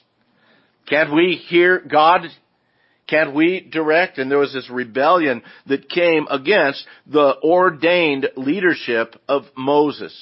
Can't 0.88 1.14
we 1.14 1.42
hear 1.48 1.80
God? 1.80 2.22
Can't 3.08 3.34
we 3.34 3.62
direct? 3.62 4.18
And 4.18 4.30
there 4.30 4.38
was 4.38 4.54
this 4.54 4.70
rebellion 4.70 5.44
that 5.68 5.90
came 5.90 6.28
against 6.30 6.86
the 7.08 7.36
ordained 7.42 8.28
leadership 8.36 9.16
of 9.30 9.44
Moses. 9.56 10.14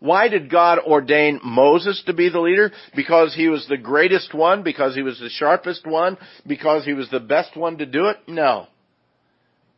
Why 0.00 0.28
did 0.28 0.50
God 0.50 0.78
ordain 0.78 1.40
Moses 1.42 2.02
to 2.06 2.12
be 2.12 2.28
the 2.28 2.40
leader? 2.40 2.72
Because 2.94 3.34
he 3.34 3.48
was 3.48 3.66
the 3.68 3.78
greatest 3.78 4.34
one? 4.34 4.62
Because 4.62 4.94
he 4.94 5.02
was 5.02 5.18
the 5.18 5.30
sharpest 5.30 5.86
one? 5.86 6.18
Because 6.46 6.84
he 6.84 6.92
was 6.92 7.08
the 7.10 7.20
best 7.20 7.56
one 7.56 7.78
to 7.78 7.86
do 7.86 8.06
it? 8.06 8.18
No. 8.26 8.66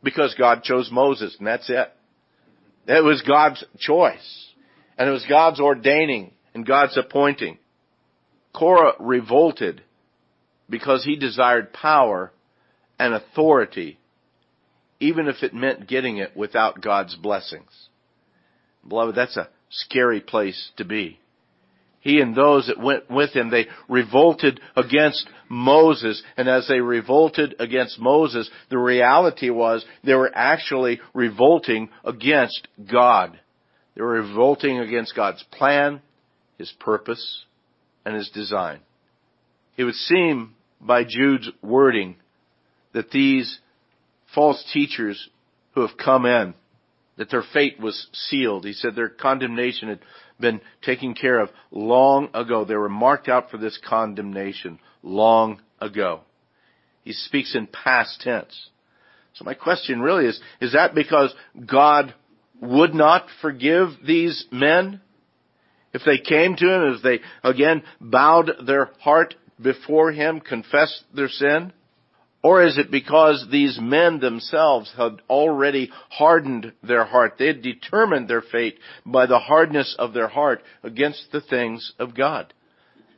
Because 0.03 0.35
God 0.35 0.63
chose 0.63 0.89
Moses, 0.91 1.35
and 1.37 1.47
that's 1.47 1.69
it. 1.69 1.91
It 2.87 3.03
was 3.03 3.21
God's 3.21 3.63
choice. 3.77 4.45
And 4.97 5.09
it 5.09 5.11
was 5.11 5.25
God's 5.29 5.59
ordaining 5.59 6.31
and 6.53 6.65
God's 6.65 6.97
appointing. 6.97 7.59
Korah 8.53 8.93
revolted 8.99 9.83
because 10.69 11.03
he 11.03 11.15
desired 11.15 11.71
power 11.73 12.31
and 12.97 13.13
authority, 13.13 13.99
even 14.99 15.27
if 15.27 15.43
it 15.43 15.53
meant 15.53 15.87
getting 15.87 16.17
it 16.17 16.35
without 16.35 16.81
God's 16.81 17.15
blessings. 17.15 17.89
Beloved, 18.87 19.15
that's 19.15 19.37
a 19.37 19.49
scary 19.69 20.21
place 20.21 20.71
to 20.77 20.85
be. 20.85 21.19
He 21.99 22.21
and 22.21 22.35
those 22.35 22.67
that 22.67 22.79
went 22.79 23.09
with 23.09 23.35
him, 23.35 23.49
they 23.49 23.67
revolted 23.89 24.61
against 24.75 25.27
Moses, 25.49 26.23
and 26.37 26.47
as 26.47 26.67
they 26.67 26.79
revolted 26.79 27.55
against 27.59 27.99
Moses, 27.99 28.49
the 28.69 28.77
reality 28.77 29.49
was 29.49 29.85
they 30.03 30.13
were 30.13 30.31
actually 30.33 31.01
revolting 31.13 31.89
against 32.05 32.67
God. 32.89 33.37
They 33.95 34.01
were 34.01 34.21
revolting 34.21 34.79
against 34.79 35.15
God's 35.15 35.43
plan, 35.51 36.01
His 36.57 36.71
purpose, 36.79 37.45
and 38.05 38.15
His 38.15 38.29
design. 38.29 38.79
It 39.75 39.83
would 39.83 39.95
seem 39.95 40.55
by 40.79 41.03
Jude's 41.03 41.49
wording 41.61 42.15
that 42.93 43.11
these 43.11 43.59
false 44.33 44.63
teachers 44.71 45.29
who 45.73 45.81
have 45.81 45.97
come 45.97 46.25
in 46.25 46.53
that 47.17 47.29
their 47.29 47.43
fate 47.53 47.79
was 47.79 48.07
sealed. 48.13 48.65
He 48.65 48.73
said 48.73 48.95
their 48.95 49.09
condemnation 49.09 49.89
had 49.89 49.99
been 50.39 50.61
taken 50.83 51.13
care 51.13 51.39
of 51.39 51.49
long 51.71 52.29
ago. 52.33 52.63
They 52.63 52.75
were 52.75 52.89
marked 52.89 53.27
out 53.27 53.49
for 53.49 53.57
this 53.57 53.79
condemnation 53.87 54.79
long 55.03 55.61
ago. 55.79 56.21
He 57.03 57.13
speaks 57.13 57.55
in 57.55 57.67
past 57.67 58.21
tense. 58.21 58.69
So 59.33 59.45
my 59.45 59.53
question 59.53 60.01
really 60.01 60.25
is, 60.25 60.39
is 60.61 60.73
that 60.73 60.95
because 60.95 61.33
God 61.65 62.13
would 62.61 62.93
not 62.93 63.27
forgive 63.41 63.89
these 64.05 64.45
men? 64.51 65.01
If 65.93 66.01
they 66.05 66.17
came 66.17 66.55
to 66.55 66.65
Him, 66.65 66.93
if 66.95 67.03
they 67.03 67.19
again 67.47 67.83
bowed 68.01 68.51
their 68.65 68.91
heart 68.99 69.35
before 69.59 70.11
Him, 70.11 70.39
confessed 70.39 71.03
their 71.13 71.29
sin? 71.29 71.71
Or 72.47 72.63
is 72.63 72.77
it 72.77 72.89
because 72.89 73.45
these 73.51 73.77
men 73.77 74.21
themselves 74.21 74.93
had 74.95 75.21
already 75.29 75.91
hardened 76.09 76.71
their 76.81 77.03
heart? 77.03 77.33
They 77.37 77.47
had 77.47 77.61
determined 77.61 78.29
their 78.29 78.41
fate 78.41 78.79
by 79.05 79.25
the 79.25 79.37
hardness 79.37 79.97
of 79.99 80.13
their 80.13 80.29
heart 80.29 80.63
against 80.81 81.29
the 81.33 81.41
things 81.41 81.91
of 81.99 82.15
God. 82.15 82.53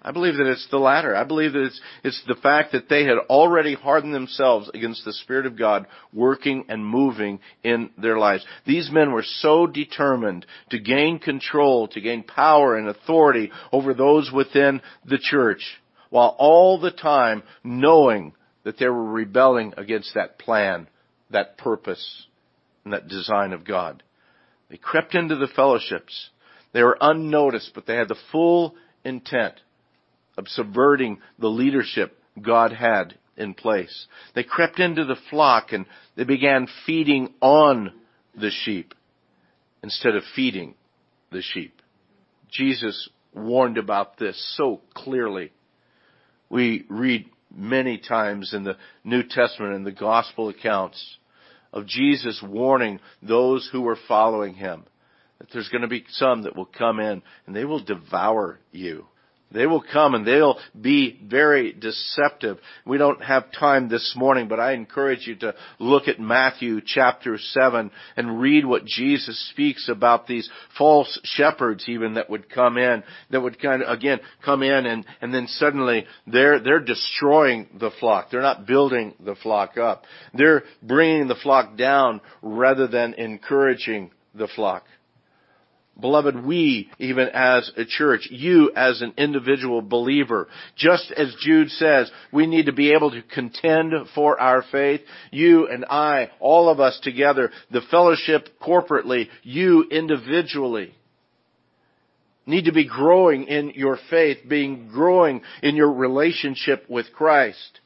I 0.02 0.14
believe 0.14 0.38
that 0.38 0.50
it's 0.50 0.68
the 0.72 0.80
latter. 0.80 1.16
I 1.16 1.26
believe 1.26 1.54
that 1.54 1.66
it's, 1.66 1.80
it's 2.04 2.24
the 2.28 2.42
fact 2.42 2.72
that 2.72 2.90
they 2.90 3.04
had 3.04 3.20
already 3.30 3.76
hardened 3.76 4.16
themselves 4.16 4.68
against 4.74 5.06
the 5.06 5.14
Spirit 5.14 5.46
of 5.46 5.60
God 5.60 5.86
working 6.12 6.66
and 6.68 6.84
moving 6.84 7.40
in 7.64 7.92
their 8.00 8.18
lives. 8.18 8.44
These 8.66 8.90
men 8.90 9.12
were 9.12 9.26
so 9.42 9.68
determined 9.68 10.48
to 10.72 10.80
gain 10.80 11.20
control, 11.20 11.88
to 11.90 12.02
gain 12.02 12.24
power 12.24 12.78
and 12.78 12.88
authority 12.88 13.52
over 13.72 13.94
those 13.94 14.32
within 14.34 14.82
the 15.06 15.20
church, 15.20 15.62
while 16.10 16.36
all 16.40 16.80
the 16.80 16.90
time 16.90 17.44
knowing 17.64 18.34
that 18.70 18.78
they 18.78 18.86
were 18.88 19.04
rebelling 19.04 19.74
against 19.78 20.14
that 20.14 20.38
plan, 20.38 20.88
that 21.32 21.58
purpose, 21.58 22.28
and 22.84 22.94
that 22.94 23.08
design 23.08 23.52
of 23.52 23.66
God. 23.66 24.04
They 24.70 24.78
crept 24.78 25.16
into 25.16 25.36
the 25.38 25.48
fellowships. 25.48 26.30
They 26.72 26.84
were 26.84 26.96
unnoticed, 27.02 27.72
but 27.74 27.88
they 27.88 27.96
had 27.96 28.10
the 28.10 28.20
full 28.32 28.76
intent 29.04 29.56
of 30.38 30.48
subverting 30.50 31.18
the 31.40 31.48
leadership 31.48 32.16
God 32.40 32.72
had 32.72 33.18
in 33.36 33.56
place. 33.56 34.06
They 34.36 34.44
crept 34.44 34.80
into 34.80 35.04
the 35.04 35.18
flock 35.32 35.72
and 35.72 35.88
they 36.16 36.24
began 36.24 36.68
feeding 36.86 37.34
on 37.42 37.92
the 38.40 38.52
sheep 38.52 38.94
instead 39.82 40.16
of 40.16 40.22
feeding 40.36 40.76
the 41.32 41.42
sheep. 41.42 41.82
Jesus 42.52 43.10
warned 43.34 43.80
about 43.80 44.20
this 44.20 44.40
so 44.56 44.82
clearly. 44.94 45.54
We 46.52 46.86
read 46.88 47.32
many 47.56 47.98
times 47.98 48.54
in 48.54 48.64
the 48.64 48.78
New 49.04 49.24
Testament 49.24 49.76
and 49.76 49.86
the 49.86 49.92
gospel 49.92 50.50
accounts 50.50 51.18
of 51.74 51.86
Jesus 51.86 52.44
warning 52.46 53.00
those 53.22 53.70
who 53.72 53.82
were 53.82 53.98
following 54.08 54.54
him 54.56 54.84
that 55.40 55.48
there's 55.54 55.70
going 55.70 55.82
to 55.82 55.88
be 55.88 56.06
some 56.10 56.44
that 56.44 56.56
will 56.56 56.66
come 56.66 57.00
in 57.00 57.22
and 57.46 57.56
they 57.56 57.66
will 57.66 57.84
devour 57.84 58.60
you. 58.72 59.06
They 59.52 59.66
will 59.66 59.82
come 59.82 60.14
and 60.14 60.26
they'll 60.26 60.60
be 60.80 61.20
very 61.24 61.74
deceptive. 61.74 62.60
We 62.86 63.00
don't 63.00 63.24
have 63.24 63.52
time 63.52 63.90
this 63.90 64.14
morning, 64.16 64.48
but 64.48 64.60
I 64.60 64.74
encourage 64.74 65.26
you 65.26 65.36
to 65.38 65.56
look 65.80 66.08
at 66.08 66.20
Matthew 66.20 66.82
chapter 66.86 67.38
7 67.40 67.90
and 68.16 68.40
read 68.40 68.66
what 68.66 68.86
Jesus 68.86 69.50
speaks 69.50 69.90
about 69.90 70.28
these 70.28 70.48
false 70.78 71.20
shepherds 71.24 71.86
even 71.88 72.14
that 72.14 72.30
would 72.30 72.50
come 72.50 72.78
in, 72.78 73.04
that 73.32 73.42
would 73.42 73.60
kind 73.60 73.82
of, 73.82 73.90
again, 73.90 74.20
come 74.46 74.62
in 74.62 74.86
and, 74.86 75.06
and 75.20 75.34
then 75.34 75.48
suddenly 75.48 76.06
they're, 76.28 76.60
they're 76.60 76.80
destroying 76.80 77.68
the 77.80 77.92
flock. 78.00 78.30
They're 78.30 78.42
not 78.42 78.68
building 78.68 79.16
the 79.20 79.36
flock 79.36 79.78
up. 79.78 80.04
They're 80.34 80.64
bringing 80.84 81.28
the 81.28 81.36
flock 81.36 81.76
down 81.76 82.22
rather 82.44 82.88
than 82.88 83.16
encouraging 83.16 84.12
the 84.36 84.48
flock. 84.48 84.84
Beloved, 86.00 86.46
we, 86.46 86.90
even 86.98 87.30
as 87.34 87.72
a 87.76 87.86
church, 87.86 88.28
you 88.32 88.72
as 88.76 89.02
an 89.02 89.14
individual 89.18 89.82
believer, 89.82 90.48
just 90.76 91.12
as 91.12 91.36
Jude 91.40 91.70
says, 91.72 92.10
we 92.32 92.48
need 92.48 92.68
to 92.68 92.74
be 92.74 92.94
able 92.94 93.12
to 93.12 93.22
contend 93.22 93.94
for 94.16 94.40
our 94.40 94.64
faith. 94.72 95.02
You 95.32 95.68
and 95.68 95.86
I, 95.86 96.30
all 96.40 96.70
of 96.70 96.80
us 96.80 97.00
together, 97.04 97.52
the 97.72 97.82
fellowship 97.92 98.48
corporately, 98.62 99.28
you 99.44 99.84
individually, 99.90 100.94
need 102.46 102.66
to 102.66 102.74
be 102.74 102.88
growing 102.88 103.44
in 103.44 103.72
your 103.76 103.98
faith, 104.10 104.40
being 104.48 104.88
growing 104.88 105.42
in 105.62 105.76
your 105.76 105.92
relationship 105.92 106.86
with 106.90 107.14
Christ. 107.14 107.80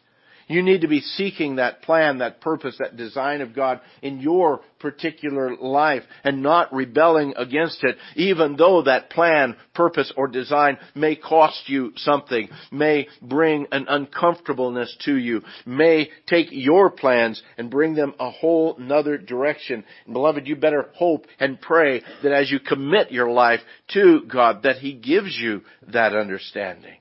You 0.53 0.61
need 0.61 0.81
to 0.81 0.87
be 0.87 1.01
seeking 1.01 1.55
that 1.55 1.81
plan, 1.81 2.19
that 2.19 2.39
purpose, 2.39 2.75
that 2.77 2.95
design 2.95 3.41
of 3.41 3.55
God 3.55 3.81
in 4.03 4.19
your 4.19 4.61
particular 4.77 5.55
life 5.57 6.03
and 6.23 6.43
not 6.43 6.71
rebelling 6.71 7.33
against 7.37 7.83
it, 7.83 7.97
even 8.15 8.55
though 8.55 8.83
that 8.83 9.09
plan, 9.09 9.55
purpose, 9.73 10.13
or 10.15 10.27
design 10.27 10.77
may 10.93 11.15
cost 11.15 11.67
you 11.67 11.91
something, 11.95 12.49
may 12.71 13.07
bring 13.19 13.65
an 13.71 13.87
uncomfortableness 13.89 14.95
to 15.05 15.15
you, 15.15 15.41
may 15.65 16.11
take 16.27 16.49
your 16.51 16.91
plans 16.91 17.41
and 17.57 17.71
bring 17.71 17.95
them 17.95 18.13
a 18.19 18.29
whole 18.29 18.75
nother 18.77 19.17
direction. 19.17 19.83
And 20.05 20.13
beloved, 20.13 20.45
you 20.45 20.55
better 20.55 20.91
hope 20.93 21.25
and 21.39 21.59
pray 21.59 22.03
that 22.21 22.31
as 22.31 22.51
you 22.51 22.59
commit 22.59 23.11
your 23.11 23.31
life 23.31 23.61
to 23.95 24.21
God, 24.31 24.61
that 24.61 24.77
He 24.77 24.93
gives 24.93 25.35
you 25.35 25.63
that 25.87 26.15
understanding 26.15 26.97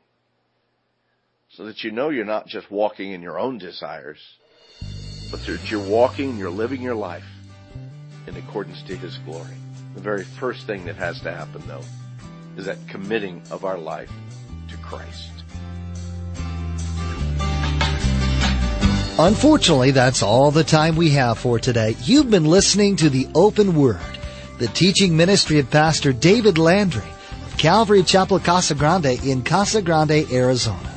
so 1.55 1.67
that 1.67 1.85
you 1.85 1.91
know 1.91 2.09
you're 2.09 2.25
not 2.25 2.47
just 2.47 2.71
walking 2.71 3.13
in 3.13 3.21
your 3.21 3.39
own 3.39 3.59
desires, 3.59 4.19
but 5.31 5.45
that 5.45 5.71
you're 5.71 5.87
walking 5.87 6.39
you're 6.39 6.51
living 6.51 6.81
your 6.81 6.95
life 6.95 7.27
in 8.27 8.37
accordance 8.37 8.83
to 8.85 8.97
His 8.97 9.19
glory. 9.19 9.57
The 9.95 10.01
very 10.01 10.25
first 10.25 10.67
thing 10.67 10.87
that 10.87 10.97
has 10.97 11.21
to 11.21 11.31
happen 11.31 11.63
though 11.67 11.85
is 12.57 12.65
that 12.67 12.79
committing 12.89 13.43
of 13.51 13.67
our 13.67 13.77
life 13.77 14.11
to 14.69 14.77
Christ. 14.79 15.31
Unfortunately, 19.19 19.91
that's 19.91 20.23
all 20.23 20.51
the 20.51 20.65
time 20.65 20.97
we 20.97 21.11
have 21.11 21.39
for 21.39 21.59
today. 21.59 21.97
You've 22.03 22.31
been 22.31 22.47
listening 22.47 22.97
to 22.97 23.11
the 23.11 23.29
Open 23.35 23.77
Word, 23.77 24.01
the 24.59 24.69
teaching 24.69 25.19
ministry 25.19 25.59
of 25.59 25.71
Pastor 25.71 26.15
David 26.15 26.57
Landry 26.57 27.09
of 27.45 27.59
Calvary 27.59 28.05
Chapel 28.05 28.39
Casa 28.41 28.75
Grande 28.75 29.23
in 29.23 29.43
Casa 29.43 29.83
Grande, 29.83 30.27
Arizona. 30.33 30.92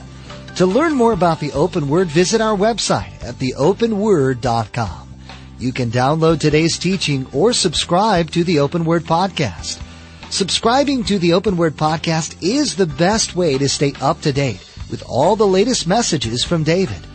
To 0.55 0.65
learn 0.65 0.93
more 0.93 1.11
about 1.11 1.41
the 1.41 1.51
Open 1.51 1.89
Word, 1.89 2.07
visit 2.07 2.39
our 2.39 2.55
website 2.55 3.21
at 3.21 3.35
theopenword.com. 3.35 5.13
You 5.59 5.73
can 5.73 5.91
download 5.91 6.39
today's 6.39 6.77
teaching 6.77 7.27
or 7.33 7.51
subscribe 7.51 8.31
to 8.31 8.45
the 8.45 8.59
Open 8.59 8.85
Word 8.85 9.03
podcast. 9.03 9.81
Subscribing 10.29 11.03
to 11.05 11.19
the 11.19 11.33
Open 11.33 11.57
Word 11.57 11.75
podcast 11.75 12.41
is 12.41 12.75
the 12.75 12.85
best 12.85 13.35
way 13.35 13.57
to 13.57 13.67
stay 13.67 13.91
up 13.99 14.21
to 14.21 14.31
date 14.31 14.65
with 14.89 15.03
all 15.09 15.35
the 15.35 15.45
latest 15.45 15.87
messages 15.87 16.45
from 16.45 16.63
David. 16.63 17.05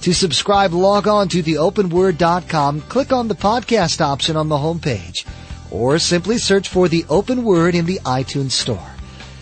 To 0.00 0.12
subscribe, 0.12 0.72
log 0.72 1.06
on 1.06 1.28
to 1.28 1.40
theopenword.com, 1.40 2.80
click 2.82 3.12
on 3.12 3.28
the 3.28 3.36
podcast 3.36 4.00
option 4.00 4.36
on 4.36 4.48
the 4.48 4.56
homepage, 4.56 5.24
or 5.70 6.00
simply 6.00 6.38
search 6.38 6.68
for 6.68 6.88
the 6.88 7.06
Open 7.08 7.44
Word 7.44 7.76
in 7.76 7.86
the 7.86 8.00
iTunes 8.04 8.52
Store. 8.52 8.97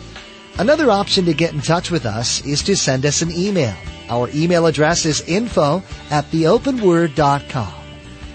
Another 0.59 0.91
option 0.91 1.25
to 1.27 1.33
get 1.33 1.55
in 1.55 1.61
touch 1.61 1.93
with 1.93 2.05
us 2.05 2.45
is 2.45 2.61
to 2.65 2.75
send 2.77 3.07
us 3.07 3.23
an 3.23 3.31
email. 3.31 3.77
Our 4.09 4.29
email 4.35 4.67
address 4.67 5.07
is 5.07 5.21
info 5.23 5.81
at 6.11 6.25
theopenword.com. 6.27 7.73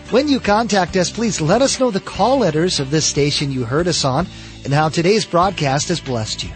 When 0.10 0.30
you 0.30 0.40
contact 0.40 0.96
us, 0.96 1.12
please 1.12 1.42
let 1.42 1.62
us 1.62 1.78
know 1.80 1.92
the 1.92 2.00
call 2.00 2.38
letters 2.38 2.80
of 2.80 2.90
this 2.90 3.06
station 3.06 3.52
you 3.52 3.66
heard 3.66 3.90
us 3.90 4.06
on 4.06 4.26
and 4.64 4.74
how 4.74 4.88
today's 4.88 5.26
broadcast 5.26 5.90
has 5.90 6.00
blessed 6.00 6.46
you. 6.46 6.52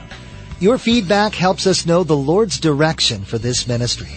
Your 0.61 0.77
feedback 0.77 1.33
helps 1.33 1.65
us 1.65 1.87
know 1.87 2.03
the 2.03 2.15
Lord's 2.15 2.59
direction 2.59 3.25
for 3.25 3.39
this 3.39 3.67
ministry. 3.67 4.11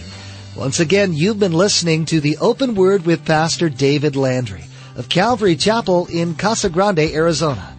Once 0.55 0.79
again, 0.79 1.11
you've 1.11 1.39
been 1.39 1.53
listening 1.53 2.05
to 2.05 2.21
the 2.21 2.37
Open 2.37 2.75
Word 2.75 3.03
with 3.03 3.25
Pastor 3.25 3.67
David 3.67 4.15
Landry 4.15 4.63
of 4.95 5.09
Calvary 5.09 5.55
Chapel 5.55 6.05
in 6.05 6.35
Casa 6.35 6.69
Grande, 6.69 6.99
Arizona. 6.99 7.75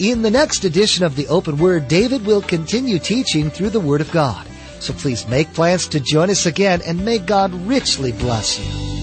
In 0.00 0.22
the 0.22 0.30
next 0.32 0.64
edition 0.64 1.04
of 1.04 1.14
the 1.14 1.28
Open 1.28 1.56
Word, 1.56 1.86
David 1.86 2.26
will 2.26 2.42
continue 2.42 2.98
teaching 2.98 3.48
through 3.48 3.70
the 3.70 3.78
Word 3.78 4.00
of 4.00 4.10
God. 4.10 4.44
So 4.80 4.92
please 4.92 5.28
make 5.28 5.54
plans 5.54 5.86
to 5.86 6.00
join 6.00 6.30
us 6.30 6.46
again 6.46 6.82
and 6.84 7.04
may 7.04 7.18
God 7.18 7.54
richly 7.54 8.10
bless 8.10 8.58
you. 8.58 8.99